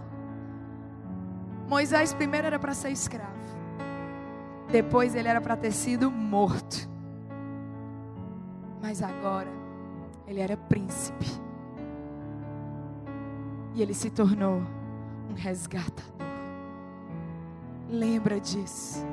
Moisés 1.67 2.13
primeiro 2.13 2.47
era 2.47 2.58
para 2.58 2.73
ser 2.73 2.89
escravo. 2.91 3.36
Depois 4.71 5.13
ele 5.13 5.28
era 5.28 5.41
para 5.41 5.58
ter 5.58 5.73
sido 5.73 6.10
morto. 6.10 6.89
Mas 8.82 9.04
agora 9.04 9.51
ele 10.25 10.39
era 10.39 10.56
príncipe. 10.56 11.28
E 13.73 13.82
ele 13.82 13.93
se 13.93 14.10
tornou 14.10 14.62
um 15.30 15.34
resgatador. 15.34 16.15
Lembra 17.89 18.39
disso. 18.39 19.06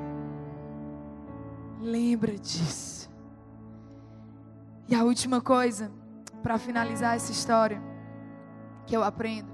Lembra 1.81 2.39
disso. 2.39 3.11
E 4.89 4.95
a 4.95 5.03
última 5.03 5.41
coisa, 5.41 5.91
para 6.43 6.59
finalizar 6.59 7.15
essa 7.17 7.31
história, 7.31 7.81
que 8.87 8.97
eu 8.97 9.03
aprendo. 9.03 9.53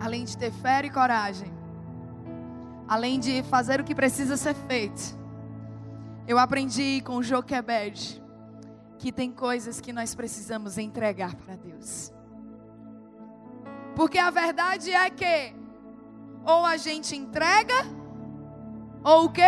Além 0.00 0.24
de 0.24 0.36
ter 0.36 0.52
fé 0.52 0.84
e 0.84 0.90
coragem, 0.90 1.52
além 2.86 3.18
de 3.18 3.42
fazer 3.44 3.80
o 3.80 3.84
que 3.84 3.94
precisa 3.94 4.36
ser 4.36 4.54
feito, 4.54 5.16
eu 6.26 6.38
aprendi 6.38 7.00
com 7.02 7.22
Joquebed 7.22 8.22
que 8.98 9.12
tem 9.12 9.30
coisas 9.30 9.80
que 9.80 9.92
nós 9.92 10.14
precisamos 10.14 10.78
entregar 10.78 11.34
para 11.36 11.54
Deus. 11.54 12.12
Porque 13.94 14.18
a 14.18 14.30
verdade 14.30 14.90
é 14.90 15.08
que 15.08 15.54
ou 16.44 16.64
a 16.64 16.76
gente 16.76 17.16
entrega, 17.16 17.74
ou 19.02 19.24
o 19.24 19.32
quê? 19.32 19.42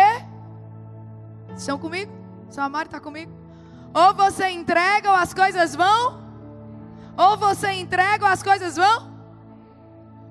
Estão 1.55 1.77
comigo? 1.77 2.18
Seu 2.49 2.63
Amaro 2.63 2.87
está 2.87 2.99
comigo? 2.99 3.31
Ou 3.93 4.13
você 4.13 4.49
entrega 4.49 5.09
ou 5.09 5.15
as 5.15 5.33
coisas 5.33 5.75
vão? 5.75 6.19
Ou 7.17 7.37
você 7.37 7.71
entrega 7.73 8.25
ou 8.25 8.31
as 8.31 8.41
coisas 8.41 8.75
vão? 8.75 9.09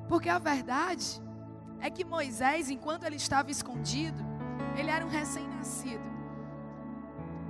Porque 0.09 0.29
a 0.29 0.39
verdade 0.39 1.23
é 1.81 1.91
que 1.91 2.05
Moisés, 2.05 2.71
enquanto 2.71 3.05
ele 3.05 3.17
estava 3.17 3.51
escondido, 3.51 4.25
ele 4.77 4.91
era 4.91 5.05
um 5.05 5.09
recém-nascido. 5.09 6.03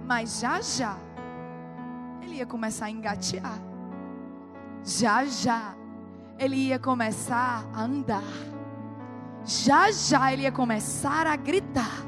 Mas 0.05 0.41
já 0.41 0.61
já, 0.61 0.97
ele 2.23 2.37
ia 2.37 2.47
começar 2.47 2.87
a 2.87 2.91
engatear. 2.91 3.59
Já 4.83 5.25
já, 5.25 5.75
ele 6.39 6.57
ia 6.57 6.79
começar 6.79 7.65
a 7.73 7.83
andar. 7.83 8.23
Já 9.45 9.91
já, 9.93 10.33
ele 10.33 10.43
ia 10.43 10.53
começar 10.53 11.27
a 11.27 11.37
gritar 11.37 12.08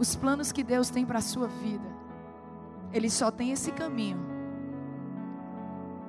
os 0.00 0.16
planos 0.16 0.50
que 0.50 0.64
Deus 0.64 0.88
tem 0.88 1.04
para 1.04 1.18
a 1.18 1.22
sua 1.22 1.46
vida, 1.46 1.86
Ele 2.90 3.10
só 3.10 3.30
tem 3.30 3.52
esse 3.52 3.70
caminho. 3.70 4.18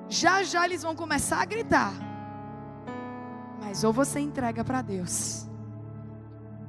Já 0.08 0.42
já 0.42 0.64
eles 0.64 0.82
vão 0.82 0.96
começar 0.96 1.42
a 1.42 1.44
gritar. 1.44 1.92
Mas 3.60 3.84
ou 3.84 3.92
você 3.92 4.18
entrega 4.18 4.64
para 4.64 4.80
Deus, 4.80 5.46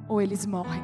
ou 0.07 0.21
eles 0.21 0.45
morrem. 0.45 0.83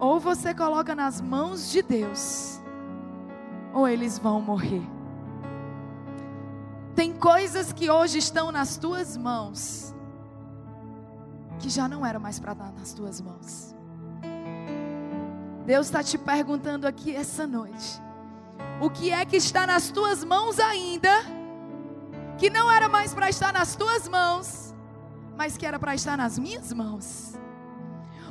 Ou 0.00 0.18
você 0.18 0.54
coloca 0.54 0.94
nas 0.94 1.20
mãos 1.20 1.70
de 1.70 1.82
Deus, 1.82 2.58
ou 3.74 3.86
eles 3.86 4.18
vão 4.18 4.40
morrer. 4.40 4.82
Tem 6.96 7.12
coisas 7.12 7.70
que 7.70 7.90
hoje 7.90 8.18
estão 8.18 8.50
nas 8.50 8.78
tuas 8.78 9.14
mãos, 9.14 9.94
que 11.58 11.68
já 11.68 11.86
não 11.86 12.04
eram 12.04 12.18
mais 12.18 12.40
para 12.40 12.52
estar 12.52 12.72
nas 12.72 12.94
tuas 12.94 13.20
mãos. 13.20 13.81
Deus 15.64 15.86
está 15.86 16.02
te 16.02 16.18
perguntando 16.18 16.86
aqui 16.86 17.14
essa 17.14 17.46
noite: 17.46 18.02
o 18.80 18.90
que 18.90 19.10
é 19.10 19.24
que 19.24 19.36
está 19.36 19.66
nas 19.66 19.90
tuas 19.90 20.24
mãos 20.24 20.58
ainda, 20.58 21.10
que 22.36 22.50
não 22.50 22.70
era 22.70 22.88
mais 22.88 23.14
para 23.14 23.30
estar 23.30 23.52
nas 23.52 23.76
tuas 23.76 24.08
mãos, 24.08 24.74
mas 25.36 25.56
que 25.56 25.64
era 25.64 25.78
para 25.78 25.94
estar 25.94 26.16
nas 26.16 26.38
minhas 26.38 26.72
mãos? 26.72 27.34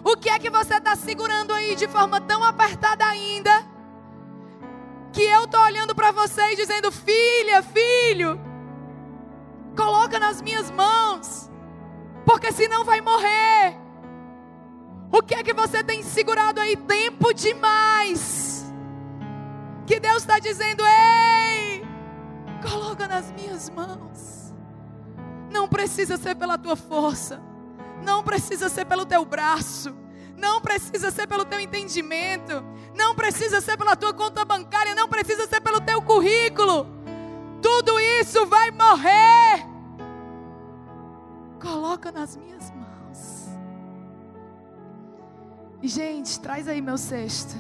O 0.04 0.18
que 0.18 0.30
é 0.30 0.40
que 0.40 0.50
você 0.50 0.76
está 0.76 0.96
segurando 0.96 1.54
aí 1.54 1.76
de 1.76 1.88
forma 1.88 2.20
tão 2.20 2.44
apertada 2.44 3.06
ainda, 3.06 3.52
que 5.14 5.22
eu 5.22 5.46
estou 5.46 5.62
olhando 5.62 5.96
para 5.96 6.12
você 6.12 6.42
e 6.52 6.56
dizendo: 6.58 6.92
filha, 6.92 7.64
filho, 7.64 8.40
coloca 9.78 10.20
nas 10.20 10.42
minhas 10.42 10.70
mãos, 10.70 11.50
porque 12.26 12.52
senão 12.52 12.84
vai 12.84 13.00
morrer. 13.00 13.80
O 15.12 15.22
que 15.22 15.36
é 15.36 15.44
que 15.44 15.54
você 15.54 15.84
tem 15.84 16.02
segurado 16.02 16.62
aí 16.62 16.78
tempo 16.78 17.34
demais? 17.34 18.66
Que 19.86 20.00
Deus 20.00 20.24
está 20.24 20.40
dizendo: 20.40 20.84
ei, 20.86 21.84
coloca 22.62 23.08
nas 23.08 23.32
minhas 23.32 23.70
mãos. 23.70 24.54
Não 25.52 25.68
precisa 25.68 26.16
ser 26.16 26.36
pela 26.36 26.58
tua 26.58 26.78
força, 26.78 27.42
não 28.02 28.24
precisa 28.24 28.70
ser 28.70 28.86
pelo 28.86 29.06
teu 29.06 29.26
braço, 29.26 29.94
não 30.38 30.62
precisa 30.62 31.12
ser 31.12 31.28
pelo 31.28 31.44
teu 31.44 31.60
entendimento, 31.60 32.64
não 32.96 33.14
precisa 33.14 33.60
ser 33.60 33.76
pela 33.78 33.98
tua 33.98 34.14
conta 34.14 34.46
bancária, 34.46 34.96
não 34.96 35.10
precisa 35.10 35.46
ser 35.46 35.60
pelo 35.60 35.82
teu 35.82 36.02
currículo. 36.02 36.88
Tudo 37.62 38.00
isso 38.00 38.46
vai 38.46 38.72
morrer. 38.72 39.68
Coloca 41.62 42.12
nas 42.12 42.38
minhas 42.38 42.72
mãos. 42.72 42.91
E, 45.82 45.88
gente, 45.88 46.40
traz 46.40 46.68
aí 46.68 46.82
meu 46.82 46.98
cesto 46.98 47.56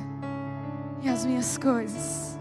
e 1.02 1.10
as 1.10 1.26
minhas 1.26 1.58
coisas. 1.58 2.40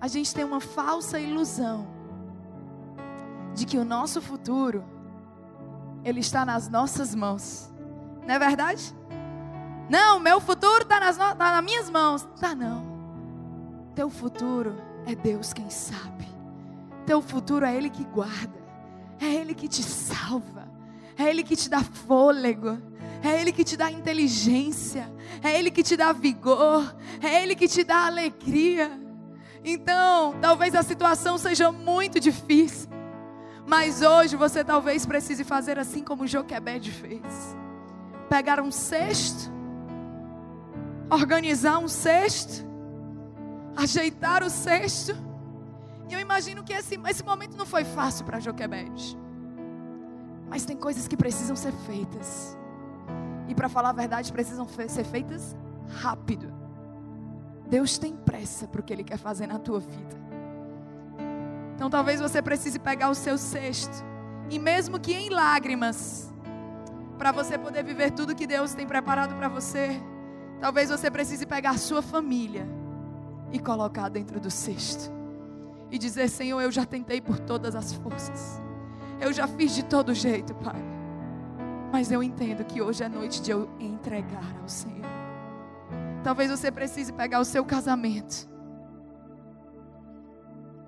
A 0.00 0.08
gente 0.08 0.34
tem 0.34 0.44
uma 0.44 0.60
falsa 0.60 1.18
ilusão 1.18 1.86
de 3.54 3.64
que 3.64 3.78
o 3.78 3.84
nosso 3.84 4.20
futuro 4.20 4.84
ele 6.04 6.20
está 6.20 6.44
nas 6.44 6.68
nossas 6.68 7.14
mãos. 7.14 7.72
Não 8.26 8.34
é 8.34 8.38
verdade? 8.38 8.94
Não, 9.88 10.18
meu 10.18 10.40
futuro 10.40 10.82
está 10.82 11.00
nas, 11.00 11.16
no... 11.16 11.34
tá 11.34 11.52
nas 11.52 11.64
minhas 11.64 11.90
mãos. 11.90 12.28
Tá 12.40 12.54
não. 12.54 12.84
Teu 13.94 14.10
futuro 14.10 14.76
é 15.06 15.14
Deus 15.14 15.52
quem 15.52 15.70
sabe. 15.70 16.26
Teu 17.06 17.20
futuro 17.20 17.64
é 17.64 17.74
Ele 17.74 17.90
que 17.90 18.04
guarda. 18.04 18.58
É 19.20 19.26
Ele 19.26 19.54
que 19.54 19.68
te 19.68 19.82
salva. 19.82 20.73
É 21.16 21.28
Ele 21.28 21.42
que 21.42 21.56
te 21.56 21.68
dá 21.68 21.82
fôlego. 21.82 22.78
É 23.22 23.40
Ele 23.40 23.52
que 23.52 23.64
te 23.64 23.76
dá 23.76 23.90
inteligência. 23.90 25.12
É 25.42 25.58
Ele 25.58 25.70
que 25.70 25.82
te 25.82 25.96
dá 25.96 26.12
vigor. 26.12 26.94
É 27.22 27.42
Ele 27.42 27.54
que 27.54 27.68
te 27.68 27.84
dá 27.84 28.06
alegria. 28.06 29.00
Então, 29.64 30.34
talvez 30.40 30.74
a 30.74 30.82
situação 30.82 31.38
seja 31.38 31.72
muito 31.72 32.20
difícil. 32.20 32.88
Mas 33.66 34.02
hoje 34.02 34.36
você 34.36 34.62
talvez 34.62 35.06
precise 35.06 35.42
fazer 35.42 35.78
assim 35.78 36.04
como 36.04 36.26
Joquebed 36.26 36.90
fez: 36.90 37.56
pegar 38.28 38.60
um 38.60 38.70
cesto, 38.70 39.50
organizar 41.10 41.78
um 41.78 41.88
cesto, 41.88 42.66
ajeitar 43.74 44.42
o 44.42 44.50
cesto. 44.50 45.16
E 46.10 46.12
eu 46.12 46.20
imagino 46.20 46.62
que 46.62 46.74
esse, 46.74 47.00
esse 47.08 47.24
momento 47.24 47.56
não 47.56 47.64
foi 47.64 47.84
fácil 47.84 48.26
para 48.26 48.38
Joquebed. 48.38 49.23
Mas 50.54 50.64
tem 50.64 50.76
coisas 50.76 51.08
que 51.08 51.16
precisam 51.16 51.56
ser 51.56 51.72
feitas. 51.72 52.56
E 53.48 53.54
para 53.56 53.68
falar 53.68 53.88
a 53.88 53.92
verdade, 53.92 54.32
precisam 54.32 54.64
ser 54.68 55.02
feitas 55.02 55.56
rápido. 56.00 56.54
Deus 57.68 57.98
tem 57.98 58.14
pressa 58.14 58.68
para 58.68 58.80
o 58.80 58.84
que 58.84 58.92
Ele 58.92 59.02
quer 59.02 59.18
fazer 59.18 59.48
na 59.48 59.58
tua 59.58 59.80
vida. 59.80 60.16
Então 61.74 61.90
talvez 61.90 62.20
você 62.20 62.40
precise 62.40 62.78
pegar 62.78 63.10
o 63.10 63.16
seu 63.16 63.36
cesto. 63.36 64.04
E 64.48 64.56
mesmo 64.60 65.00
que 65.00 65.12
em 65.12 65.28
lágrimas, 65.28 66.32
para 67.18 67.32
você 67.32 67.58
poder 67.58 67.82
viver 67.82 68.12
tudo 68.12 68.32
que 68.32 68.46
Deus 68.46 68.74
tem 68.74 68.86
preparado 68.86 69.34
para 69.34 69.48
você, 69.48 70.00
talvez 70.60 70.88
você 70.88 71.10
precise 71.10 71.46
pegar 71.46 71.76
sua 71.78 72.00
família 72.00 72.64
e 73.50 73.58
colocar 73.58 74.08
dentro 74.08 74.38
do 74.38 74.52
cesto. 74.52 75.12
E 75.90 75.98
dizer: 75.98 76.28
Senhor, 76.28 76.60
eu 76.60 76.70
já 76.70 76.86
tentei 76.86 77.20
por 77.20 77.40
todas 77.40 77.74
as 77.74 77.92
forças. 77.92 78.62
Eu 79.20 79.32
já 79.32 79.46
fiz 79.46 79.74
de 79.74 79.84
todo 79.84 80.14
jeito, 80.14 80.54
Pai. 80.56 80.82
Mas 81.92 82.10
eu 82.10 82.22
entendo 82.22 82.64
que 82.64 82.82
hoje 82.82 83.04
é 83.04 83.08
noite 83.08 83.40
de 83.40 83.50
eu 83.50 83.70
entregar 83.78 84.56
ao 84.60 84.68
Senhor. 84.68 85.06
Talvez 86.22 86.50
você 86.50 86.70
precise 86.70 87.12
pegar 87.12 87.38
o 87.38 87.44
seu 87.44 87.64
casamento 87.64 88.48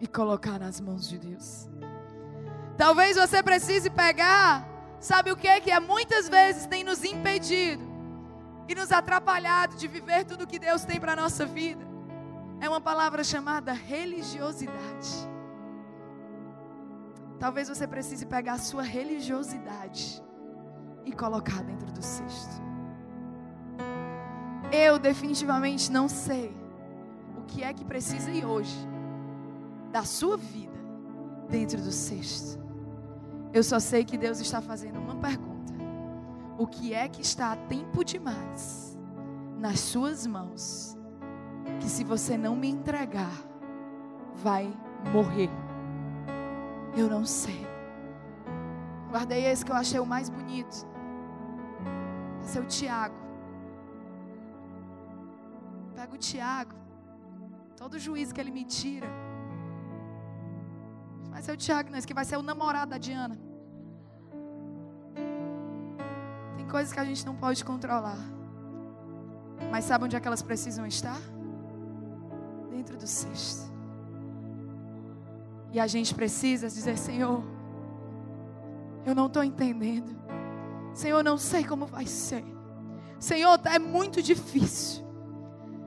e 0.01 0.07
colocar 0.07 0.59
nas 0.59 0.81
mãos 0.81 1.09
de 1.09 1.19
Deus. 1.19 1.69
Talvez 2.77 3.17
você 3.17 3.43
precise 3.43 3.89
pegar, 3.89 4.67
sabe 4.99 5.31
o 5.31 5.37
que 5.37 5.61
que 5.61 5.71
é 5.71 5.79
muitas 5.79 6.29
vezes 6.29 6.67
tem 6.67 6.85
nos 6.85 7.05
impedido 7.05 7.85
e 8.69 8.75
nos 8.75 8.91
atrapalhado 8.93 9.77
de 9.77 9.87
viver 9.87 10.25
tudo 10.25 10.47
que 10.47 10.59
Deus 10.59 10.85
tem 10.85 10.99
para 10.99 11.17
nossa 11.17 11.47
vida. 11.47 11.85
É 12.61 12.69
uma 12.69 12.81
palavra 12.81 13.23
chamada 13.23 13.73
religiosidade. 13.73 15.36
Talvez 17.39 17.69
você 17.69 17.87
precise 17.87 18.25
pegar 18.27 18.55
a 18.55 18.59
sua 18.59 18.83
religiosidade 18.83 20.23
e 21.05 21.13
colocar 21.13 21.63
dentro 21.63 21.91
do 21.93 22.03
cesto. 22.03 22.63
Eu 24.73 24.99
definitivamente 24.99 25.93
não 25.93 26.09
sei 26.09 26.55
o 27.37 27.43
que 27.43 27.63
é 27.63 27.73
que 27.73 27.85
precisa 27.85 28.31
ir 28.31 28.45
hoje 28.45 28.77
da 29.93 30.03
sua 30.05 30.37
vida 30.37 30.77
dentro 31.49 31.81
do 31.81 31.93
cesto. 31.93 32.59
Eu 33.53 33.63
só 33.63 33.79
sei 33.79 34.05
que 34.05 34.19
Deus 34.19 34.41
está 34.41 34.61
fazendo 34.61 34.99
uma 34.99 35.17
pergunta: 35.17 35.73
o 36.59 36.67
que 36.67 36.93
é 36.93 37.09
que 37.09 37.23
está 37.23 37.53
a 37.53 37.57
tempo 37.57 38.05
demais 38.05 38.99
nas 39.59 39.81
suas 39.81 40.27
mãos? 40.27 40.97
Que 41.81 41.89
se 41.89 42.05
você 42.05 42.37
não 42.37 42.57
me 42.57 42.69
entregar, 42.69 43.33
vai 44.35 44.73
morrer. 45.13 45.51
Eu 46.97 47.11
não 47.11 47.25
sei. 47.27 47.67
Guardei 49.11 49.45
esse 49.45 49.65
que 49.65 49.71
eu 49.71 49.77
achei 49.77 50.01
o 50.01 50.07
mais 50.07 50.29
bonito. 50.31 50.77
Esse 52.43 52.59
é 52.59 52.61
o 52.61 52.65
Tiago. 52.65 53.15
Pega 55.95 56.15
o 56.15 56.19
Tiago. 56.19 56.75
Todo 57.77 57.95
o 57.95 57.99
juízo 57.99 58.35
que 58.35 58.41
ele 58.41 58.51
me 58.51 58.65
tira. 58.65 59.07
Vai 61.31 61.43
ser 61.43 61.53
o 61.53 61.57
Tiago, 61.57 61.91
não. 61.91 61.99
Esse 61.99 62.07
que 62.07 62.15
vai 62.15 62.25
ser 62.25 62.39
o 62.39 62.43
namorado 62.43 62.91
da 62.93 62.99
Diana. 62.99 63.39
Tem 66.57 66.67
coisas 66.67 66.93
que 66.95 67.01
a 67.01 67.05
gente 67.05 67.27
não 67.27 67.37
pode 67.37 67.63
controlar. 67.63 68.19
Mas 69.71 69.85
sabe 69.85 70.05
onde 70.07 70.17
é 70.17 70.21
que 70.21 70.27
elas 70.27 70.43
precisam 70.43 70.87
estar? 70.87 71.21
Dentro 72.71 72.97
do 72.97 73.07
cesto. 73.07 73.76
E 75.77 75.79
a 75.79 75.87
gente 75.87 76.15
precisa 76.15 76.69
dizer: 76.69 76.97
Senhor, 76.97 77.45
eu 79.05 79.15
não 79.15 79.27
estou 79.27 79.45
entendendo. 79.45 80.17
Senhor, 80.95 81.23
não 81.23 81.37
sei 81.37 81.65
como 81.65 81.85
vai 81.85 82.07
ser. 82.07 82.43
Senhor, 83.21 83.61
é 83.67 83.79
muito 83.79 84.23
difícil. 84.23 85.05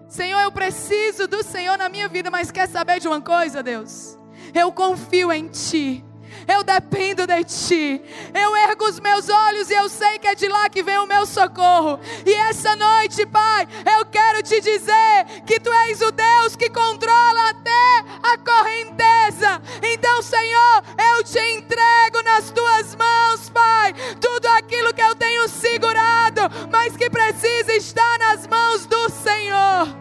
Senhor, 0.07 0.41
eu 0.41 0.51
preciso 0.51 1.27
do 1.27 1.43
Senhor 1.43 1.75
na 1.75 1.89
minha 1.89 2.07
vida, 2.07 2.29
mas 2.29 2.51
quer 2.51 2.67
saber 2.67 2.99
de 2.99 3.07
uma 3.07 3.19
coisa, 3.19 3.63
Deus? 3.63 4.15
Eu 4.53 4.71
confio 4.71 5.31
em 5.33 5.47
Ti. 5.47 6.05
Eu 6.47 6.63
dependo 6.63 7.25
de 7.27 7.43
Ti. 7.43 8.01
Eu 8.33 8.55
ergo 8.55 8.85
os 8.85 8.99
meus 8.99 9.29
olhos 9.29 9.69
e 9.69 9.73
eu 9.73 9.89
sei 9.89 10.19
que 10.19 10.27
é 10.27 10.35
de 10.35 10.47
lá 10.47 10.69
que 10.69 10.83
vem 10.83 10.97
o 10.97 11.07
meu 11.07 11.25
socorro. 11.25 11.99
E 12.25 12.33
essa 12.33 12.75
noite, 12.75 13.25
Pai, 13.25 13.67
eu 13.97 14.05
quero 14.05 14.41
te 14.41 14.59
dizer 14.61 15.25
que 15.45 15.59
Tu 15.59 15.71
és 15.71 16.01
o 16.01 16.11
Deus 16.11 16.55
que 16.55 16.69
controla 16.69 17.49
até 17.49 18.03
a 18.23 18.37
correnteza. 18.37 19.61
Então, 19.83 20.21
Senhor, 20.21 20.83
eu 21.15 21.23
te 21.23 21.39
entrego 21.39 22.23
nas 22.23 22.51
Tuas 22.51 22.95
mãos, 22.95 23.49
Pai, 23.49 23.93
tudo 24.19 24.47
aquilo 24.47 24.93
que 24.93 25.01
eu 25.01 25.15
tenho 25.15 25.47
segurado, 25.47 26.41
mas 26.71 26.95
que 26.95 27.09
precisa 27.09 27.73
estar 27.73 28.19
nas 28.19 28.47
mãos 28.47 28.85
do 28.85 29.09
Senhor. 29.09 29.95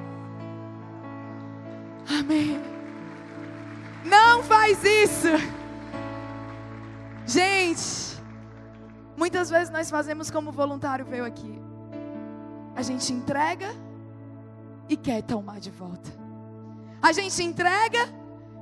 Amém. 2.09 2.61
Não 4.05 4.43
faz 4.43 4.83
isso. 4.83 5.58
Gente, 7.29 8.19
muitas 9.15 9.51
vezes 9.51 9.69
nós 9.69 9.91
fazemos 9.91 10.31
como 10.31 10.49
o 10.49 10.53
voluntário 10.53 11.05
veio 11.05 11.27
aqui. 11.27 11.61
A 12.75 12.81
gente 12.81 13.13
entrega 13.13 13.69
e 14.89 14.97
quer 14.97 15.23
tomar 15.23 15.61
de 15.61 15.71
volta. 15.71 16.11
A 17.03 17.13
gente 17.13 17.43
entrega 17.43 17.99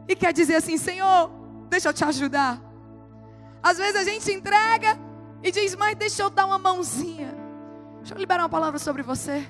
e 0.09 0.17
quer 0.17 0.33
dizer 0.33 0.57
assim: 0.57 0.77
Senhor, 0.77 1.31
deixa 1.71 1.91
eu 1.91 1.93
te 1.93 2.05
ajudar. 2.05 2.61
Às 3.63 3.79
vezes 3.79 3.95
a 3.95 4.03
gente 4.03 4.33
entrega 4.33 4.99
e 5.45 5.53
diz: 5.53 5.77
Mas 5.77 5.95
deixa 5.95 6.25
eu 6.25 6.29
dar 6.29 6.45
uma 6.45 6.59
mãozinha. 6.59 7.33
Deixa 7.99 8.15
eu 8.15 8.19
liberar 8.19 8.43
uma 8.43 8.49
palavra 8.49 8.81
sobre 8.81 9.05
você. 9.05 9.47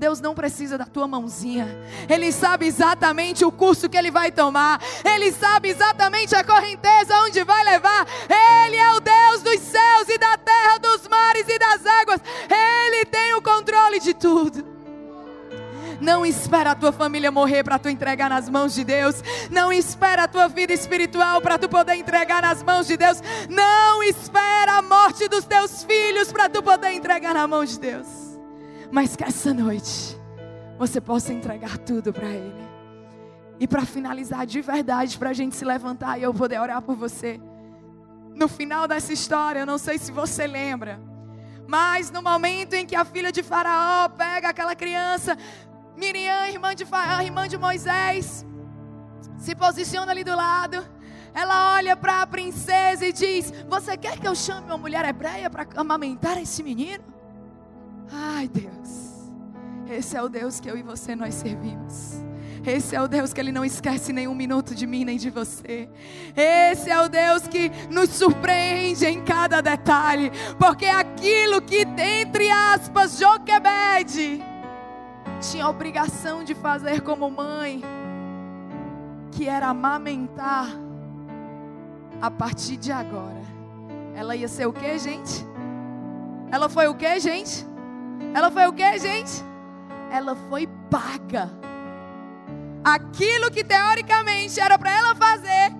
Deus 0.00 0.18
não 0.18 0.34
precisa 0.34 0.78
da 0.78 0.86
tua 0.86 1.06
mãozinha. 1.06 1.68
Ele 2.08 2.32
sabe 2.32 2.66
exatamente 2.66 3.44
o 3.44 3.52
curso 3.52 3.86
que 3.86 3.98
ele 3.98 4.10
vai 4.10 4.32
tomar. 4.32 4.80
Ele 5.04 5.30
sabe 5.30 5.68
exatamente 5.68 6.34
a 6.34 6.42
correnteza 6.42 7.14
onde 7.20 7.44
vai 7.44 7.62
levar. 7.64 8.06
Ele 8.64 8.76
é 8.76 8.92
o 8.94 9.00
Deus 9.00 9.42
dos 9.42 9.60
céus 9.60 10.08
e 10.08 10.16
da 10.16 10.38
terra, 10.38 10.78
dos 10.78 11.06
mares 11.06 11.46
e 11.46 11.58
das 11.58 11.84
águas. 11.84 12.20
Ele 12.48 13.04
tem 13.04 13.34
o 13.34 13.42
controle 13.42 14.00
de 14.00 14.14
tudo. 14.14 14.64
Não 16.00 16.24
espera 16.24 16.70
a 16.70 16.74
tua 16.74 16.92
família 16.92 17.30
morrer 17.30 17.62
para 17.62 17.78
tu 17.78 17.90
entregar 17.90 18.30
nas 18.30 18.48
mãos 18.48 18.72
de 18.72 18.82
Deus. 18.82 19.22
Não 19.50 19.70
espera 19.70 20.22
a 20.22 20.28
tua 20.28 20.48
vida 20.48 20.72
espiritual 20.72 21.42
para 21.42 21.58
tu 21.58 21.68
poder 21.68 21.96
entregar 21.96 22.40
nas 22.40 22.62
mãos 22.62 22.86
de 22.86 22.96
Deus. 22.96 23.22
Não 23.50 24.02
espera 24.02 24.78
a 24.78 24.82
morte 24.82 25.28
dos 25.28 25.44
teus 25.44 25.84
filhos 25.84 26.32
para 26.32 26.48
tu 26.48 26.62
poder 26.62 26.92
entregar 26.92 27.34
na 27.34 27.46
mão 27.46 27.66
de 27.66 27.78
Deus 27.78 28.29
mas 28.90 29.14
que 29.16 29.24
essa 29.24 29.54
noite 29.54 30.18
você 30.78 31.00
possa 31.00 31.32
entregar 31.32 31.78
tudo 31.78 32.12
para 32.12 32.28
Ele. 32.28 32.70
E 33.58 33.68
para 33.68 33.84
finalizar 33.84 34.46
de 34.46 34.60
verdade, 34.62 35.18
para 35.18 35.30
a 35.30 35.34
gente 35.34 35.54
se 35.54 35.64
levantar 35.64 36.18
e 36.18 36.22
eu 36.22 36.32
poder 36.32 36.58
orar 36.58 36.80
por 36.80 36.96
você. 36.96 37.38
No 38.34 38.48
final 38.48 38.88
dessa 38.88 39.12
história, 39.12 39.60
eu 39.60 39.66
não 39.66 39.76
sei 39.76 39.98
se 39.98 40.10
você 40.10 40.46
lembra, 40.46 40.98
mas 41.68 42.10
no 42.10 42.22
momento 42.22 42.72
em 42.72 42.86
que 42.86 42.96
a 42.96 43.04
filha 43.04 43.30
de 43.30 43.42
Faraó 43.42 44.08
pega 44.08 44.48
aquela 44.48 44.74
criança, 44.74 45.36
Miriam, 45.96 46.48
irmã 46.48 46.74
de, 46.74 46.86
Faraó, 46.86 47.20
irmã 47.20 47.46
de 47.46 47.58
Moisés, 47.58 48.46
se 49.36 49.54
posiciona 49.54 50.10
ali 50.10 50.24
do 50.24 50.34
lado. 50.34 50.82
Ela 51.34 51.74
olha 51.74 51.94
para 51.94 52.22
a 52.22 52.26
princesa 52.26 53.06
e 53.06 53.12
diz: 53.12 53.52
Você 53.68 53.96
quer 53.96 54.18
que 54.18 54.26
eu 54.26 54.34
chame 54.34 54.66
uma 54.66 54.78
mulher 54.78 55.04
hebreia 55.04 55.50
para 55.50 55.66
amamentar 55.76 56.38
esse 56.38 56.62
menino? 56.62 57.09
Ai, 58.12 58.48
Deus. 58.48 59.30
Esse 59.90 60.16
é 60.16 60.22
o 60.22 60.28
Deus 60.28 60.60
que 60.60 60.70
eu 60.70 60.76
e 60.76 60.82
você 60.82 61.16
nós 61.16 61.34
servimos. 61.34 62.20
Esse 62.64 62.94
é 62.94 63.00
o 63.00 63.08
Deus 63.08 63.32
que 63.32 63.40
Ele 63.40 63.52
não 63.52 63.64
esquece 63.64 64.12
nenhum 64.12 64.34
minuto 64.34 64.74
de 64.74 64.86
mim 64.86 65.04
nem 65.04 65.16
de 65.16 65.30
você. 65.30 65.88
Esse 66.36 66.90
é 66.90 67.00
o 67.00 67.08
Deus 67.08 67.48
que 67.48 67.70
nos 67.90 68.10
surpreende 68.10 69.06
em 69.06 69.22
cada 69.22 69.60
detalhe. 69.60 70.30
Porque 70.58 70.86
aquilo 70.86 71.62
que, 71.62 71.86
entre 71.98 72.50
aspas, 72.50 73.18
Joquebede 73.18 74.42
tinha 75.40 75.64
a 75.64 75.70
obrigação 75.70 76.44
de 76.44 76.54
fazer 76.54 77.00
como 77.00 77.30
mãe, 77.30 77.82
que 79.32 79.48
era 79.48 79.68
amamentar, 79.68 80.68
a 82.20 82.30
partir 82.30 82.76
de 82.76 82.92
agora, 82.92 83.40
ela 84.14 84.36
ia 84.36 84.48
ser 84.48 84.66
o 84.66 84.72
que, 84.72 84.98
gente? 84.98 85.46
Ela 86.52 86.68
foi 86.68 86.86
o 86.88 86.94
que, 86.94 87.18
gente? 87.18 87.66
Ela 88.34 88.50
foi 88.50 88.66
o 88.66 88.72
que, 88.72 88.98
gente? 88.98 89.44
Ela 90.10 90.36
foi 90.48 90.68
paga. 90.90 91.50
Aquilo 92.84 93.50
que 93.50 93.62
teoricamente 93.62 94.58
era 94.58 94.78
para 94.78 94.90
ela 94.90 95.14
fazer, 95.14 95.72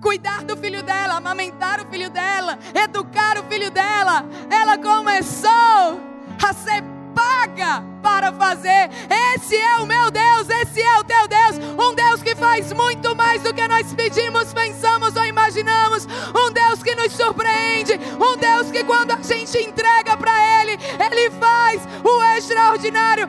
cuidar 0.00 0.44
do 0.44 0.56
filho 0.56 0.82
dela, 0.82 1.14
amamentar 1.14 1.80
o 1.80 1.90
filho 1.90 2.10
dela, 2.10 2.58
educar 2.74 3.38
o 3.38 3.44
filho 3.44 3.70
dela, 3.70 4.24
ela 4.50 4.76
começou 4.76 6.00
a 6.42 6.52
ser 6.52 6.82
paga 7.14 7.82
para 8.02 8.32
fazer. 8.32 8.90
Esse 9.34 9.56
é 9.56 9.76
o 9.76 9.86
meu 9.86 10.10
Deus, 10.10 10.48
esse 10.48 10.80
é 10.80 10.98
o 10.98 11.04
teu 11.04 11.26
Deus, 11.26 11.56
um 11.78 11.94
Deus 11.94 12.22
que 12.22 12.34
faz 12.36 12.72
muito 12.72 13.14
mais 13.16 13.42
do 13.42 13.52
que 13.52 13.57
nós 13.68 13.92
pedimos, 13.94 14.52
pensamos 14.52 15.14
ou 15.14 15.24
imaginamos, 15.24 16.06
um 16.34 16.50
Deus 16.50 16.82
que 16.82 16.94
nos 16.94 17.12
surpreende, 17.12 17.92
um 18.18 18.36
Deus 18.36 18.70
que 18.70 18.82
quando 18.82 19.12
a 19.12 19.22
gente 19.22 19.58
entrega 19.58 20.16
para 20.16 20.62
Ele, 20.62 20.78
Ele 20.98 21.30
faz 21.32 21.82
o 22.02 22.22
extraordinário. 22.36 23.28